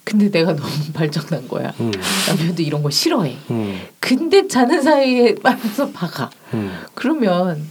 근데 0.03 0.31
내가 0.31 0.55
너무 0.57 0.69
발정난 0.93 1.47
거야. 1.47 1.73
음, 1.79 1.93
남편도 2.27 2.63
이런 2.63 2.83
거 2.83 2.91
싫어해. 2.91 3.37
음, 3.51 3.81
근데 4.01 4.49
자는 4.49 4.83
사이에 4.83 5.37
빨면서 5.43 5.91
박아. 5.91 6.29
음. 6.55 6.73
그러면 6.95 7.63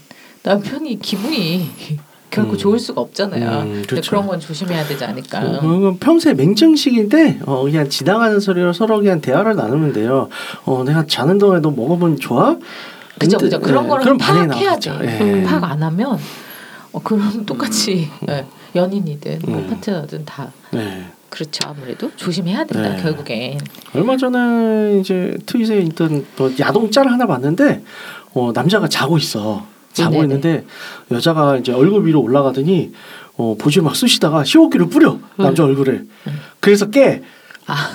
남편이 0.44 1.00
기분이 1.00 1.70
결코 2.30 2.52
음. 2.54 2.58
좋을 2.58 2.80
수가 2.80 3.02
없잖아요. 3.02 3.62
음, 3.62 3.84
그렇죠. 3.88 4.12
그런 4.12 4.28
건 4.28 4.40
조심해야 4.40 4.86
되지 4.86 5.06
않을까. 5.06 5.40
어, 5.40 5.60
그건 5.62 5.98
평소에 5.98 6.34
맹정식인데 6.34 7.40
어, 7.46 7.64
그냥 7.64 7.90
지나가는 7.90 8.40
소리로 8.40 8.74
서로 8.74 8.98
그냥 9.00 9.22
대화를 9.22 9.56
나누면 9.56 9.94
돼요. 9.94 10.30
어, 10.66 10.84
내가 10.86 11.06
자는 11.06 11.38
동안에 11.38 11.62
너 11.62 11.72
먹어보면 11.72 12.20
좋아? 12.20 12.58
그죠, 13.18 13.38
그죠. 13.38 13.60
그런 13.60 13.86
예, 13.86 13.88
거를 13.90 14.04
그럼 14.04 14.18
반응이 14.18 14.48
파악해야 14.48 14.78
돼. 14.78 14.90
나오겠죠. 14.90 15.06
예. 15.06 15.22
음, 15.22 15.44
파악 15.46 15.64
안 15.64 15.82
하면 15.84 16.20
어, 16.92 17.02
그럼 17.02 17.46
똑같이 17.48 18.10
예, 18.30 18.46
연인이든 18.76 19.40
뭐 19.48 19.60
음. 19.60 19.68
파트너든 19.70 20.26
다 20.26 20.52
네. 20.72 21.06
그렇죠. 21.30 21.68
아무래도 21.68 22.10
조심해야 22.16 22.66
된다. 22.66 22.90
네. 22.96 23.02
결국엔. 23.02 23.60
얼마 23.96 24.16
전에 24.18 25.00
이제 25.00 25.36
트윗에 25.46 25.80
있던 25.80 26.26
뭐 26.38 26.52
야동 26.60 26.90
짤 26.92 27.08
하나 27.08 27.26
봤는데 27.26 27.84
어, 28.34 28.52
남자가 28.54 28.88
자고 28.88 29.18
있어. 29.18 29.66
자고 30.04 30.12
네네. 30.22 30.24
있는데 30.24 30.66
여자가 31.12 31.58
이제 31.58 31.72
얼굴 31.72 32.06
위로 32.06 32.22
올라가더니 32.22 32.92
어, 33.38 33.56
보지 33.60 33.82
막 33.82 33.96
쑤시다가 33.96 34.44
시호기를 34.44 34.90
뿌려 34.90 35.20
남자 35.36 35.64
얼굴에. 35.64 36.02
그래서 36.60 36.90
깨. 36.90 37.22
아 37.68 37.92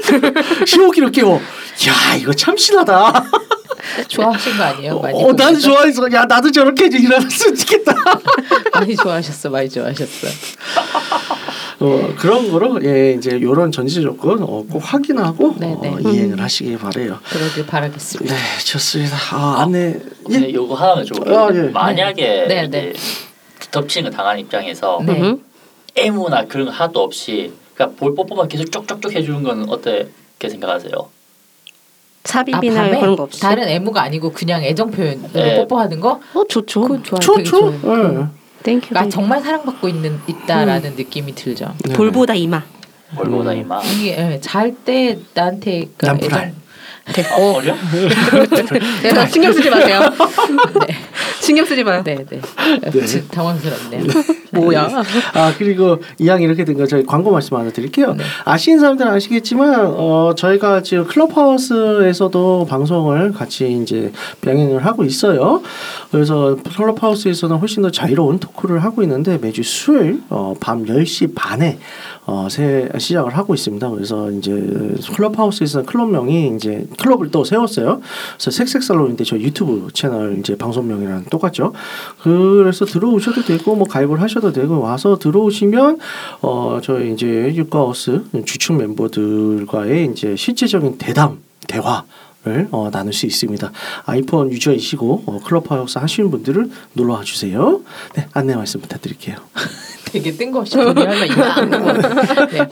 시호기를 0.66 1.10
깨워. 1.12 1.36
야 1.36 2.14
이거 2.16 2.32
참 2.32 2.56
신하다. 2.56 3.24
좋아하신 4.08 4.56
거 4.56 4.62
아니에요? 4.62 5.00
많이 5.00 5.18
어, 5.18 5.26
보면서? 5.28 5.60
좋아해서 5.60 6.12
야 6.12 6.24
나도 6.24 6.50
저렇게 6.50 6.86
일어났으면 6.86 7.54
좋겠다. 7.56 7.94
많이 8.72 8.94
좋아하셨어. 8.96 9.50
많이 9.50 9.68
좋아하셨어. 9.68 10.28
어, 11.80 12.14
그런 12.18 12.50
거로 12.50 12.78
예 12.84 13.12
이제 13.12 13.30
이런 13.36 13.72
전제 13.72 14.02
조건 14.02 14.42
어, 14.42 14.64
꼭 14.70 14.78
확인하고 14.80 15.56
네네. 15.58 15.88
어, 15.88 15.98
이행을 16.00 16.40
하시길 16.40 16.78
바래요. 16.78 17.18
그러길 17.30 17.66
바라겠습니다. 17.66 18.34
네 18.34 18.40
좋습니다. 18.64 19.16
아 19.32 19.62
안내 19.62 19.98
예. 20.30 20.52
요거 20.52 20.74
하나만 20.74 21.04
좀 21.06 21.26
아, 21.26 21.48
예. 21.54 21.62
만약에 21.70 22.46
네, 22.48 22.64
이제 22.66 22.68
네. 22.68 22.92
덮치는 23.70 24.10
거 24.10 24.16
당하는 24.16 24.40
입장에서 24.40 25.00
네. 25.04 25.20
음. 25.20 25.42
애무나 25.96 26.44
그런 26.46 26.66
거 26.66 26.72
하나도 26.72 27.00
없이 27.02 27.52
그러니까 27.74 27.98
볼 27.98 28.14
뽀뽀만 28.14 28.48
계속 28.48 28.70
쪽쪽쪽 28.70 29.14
해주는 29.14 29.42
건 29.42 29.66
어떻게 29.70 30.48
생각하세요? 30.48 30.92
삽입이나 32.24 32.82
아, 32.84 32.90
그런 32.90 33.16
거 33.16 33.22
없이. 33.22 33.40
다른 33.40 33.66
애무가 33.66 34.02
아니고 34.02 34.32
그냥 34.32 34.62
애정 34.62 34.90
표현으로 34.90 35.30
네. 35.32 35.56
뽀뽀하는 35.56 35.98
거? 36.00 36.20
어 36.34 36.44
좋죠. 36.46 36.82
그건 36.82 37.02
좋아요. 37.02 37.20
되게 37.20 37.42
좋죠. 37.42 37.72
예. 37.84 38.39
땡큐. 38.62 38.88
그러니까 38.88 39.00
땡큐. 39.02 39.10
정말 39.10 39.42
사랑받고 39.42 39.88
있는 39.88 40.20
있다라는 40.26 40.96
느낌이 40.96 41.34
들죠. 41.34 41.74
네. 41.84 41.94
볼보다 41.94 42.34
이마. 42.34 42.62
얼보다 43.16 43.52
음. 43.52 43.58
이마. 43.58 43.82
이게 43.82 44.16
예, 44.16 44.40
잘때 44.40 45.18
나한테 45.34 45.88
그 45.96 46.06
남풀알. 46.06 46.40
애정 46.48 46.60
됐고 47.12 47.54
어려? 47.56 47.74
내가 49.02 49.26
신경 49.26 49.52
쓰지 49.52 49.70
마세요. 49.70 50.00
네. 50.86 50.94
신경 51.40 51.64
쓰지 51.64 51.82
마요. 51.84 52.02
네, 52.04 52.24
네. 52.28 52.40
네. 52.90 53.22
당황스럽네요. 53.28 54.04
뭐야? 54.52 54.88
아 55.34 55.54
그리고 55.56 55.98
이왕 56.18 56.42
이렇게 56.42 56.64
된 56.64 56.76
거 56.76 56.86
저희 56.86 57.04
광고 57.04 57.30
말씀 57.30 57.56
하나 57.56 57.70
드릴게요. 57.70 58.14
네. 58.14 58.24
아시는 58.44 58.80
사람들은 58.80 59.10
아시겠지만 59.12 59.86
어 59.96 60.32
저희가 60.36 60.82
지금 60.82 61.06
클럽하우스에서도 61.06 62.66
방송을 62.68 63.32
같이 63.32 63.80
이제 63.82 64.12
병행을 64.40 64.84
하고 64.86 65.04
있어요. 65.04 65.62
그래서 66.10 66.56
클럽하우스에서는 66.76 67.56
훨씬 67.58 67.82
더 67.82 67.90
자유로운 67.90 68.38
토크를 68.38 68.82
하고 68.82 69.02
있는데 69.02 69.38
매주 69.38 69.62
수요일 69.62 70.20
어, 70.30 70.54
밤 70.60 70.84
10시 70.84 71.34
반에 71.34 71.78
어, 72.26 72.48
새 72.50 72.88
시작을 72.96 73.36
하고 73.36 73.54
있습니다. 73.54 73.88
그래서 73.90 74.30
이제 74.30 74.52
클럽하우스에서는 75.14 75.86
클럽명이 75.86 76.52
이제 76.56 76.86
클럽을 77.00 77.30
또 77.30 77.44
세웠어요. 77.44 78.00
그래서 78.34 78.50
색색살론인데 78.50 79.24
저 79.24 79.36
유튜브 79.38 79.88
채널 79.92 80.38
이제 80.38 80.56
방송명이랑 80.56 81.24
똑같죠. 81.30 81.72
그래서 82.22 82.84
들어오셔도 82.84 83.42
되고 83.44 83.74
뭐 83.74 83.86
가입을 83.86 84.20
하셔도 84.20 84.52
되고 84.52 84.80
와서 84.80 85.18
들어오시면 85.18 85.98
어 86.42 86.80
저희 86.82 87.12
이제 87.12 87.26
유가우스 87.54 88.24
주축 88.44 88.76
멤버들과의 88.76 90.10
이제 90.12 90.36
실제적인 90.36 90.98
대담 90.98 91.38
대화 91.66 92.04
를 92.42 92.68
어, 92.70 92.88
나눌 92.90 93.12
수 93.12 93.26
있습니다. 93.26 93.70
아이폰 94.06 94.50
유저이시고 94.50 95.24
어, 95.26 95.40
클럽하우스 95.44 95.98
하시는 95.98 96.30
분들은 96.30 96.72
놀러 96.94 97.12
와 97.12 97.22
주세요. 97.22 97.82
네 98.14 98.28
안내 98.32 98.56
말씀 98.56 98.80
부탁드릴게요. 98.80 99.36
되게 100.12 100.32
뜬금없이 100.32 100.76
본의 100.76 101.06
하면 101.06 101.26
이거 101.26 101.42
안 101.42 101.70
거. 101.70 101.92
네. 102.46 102.66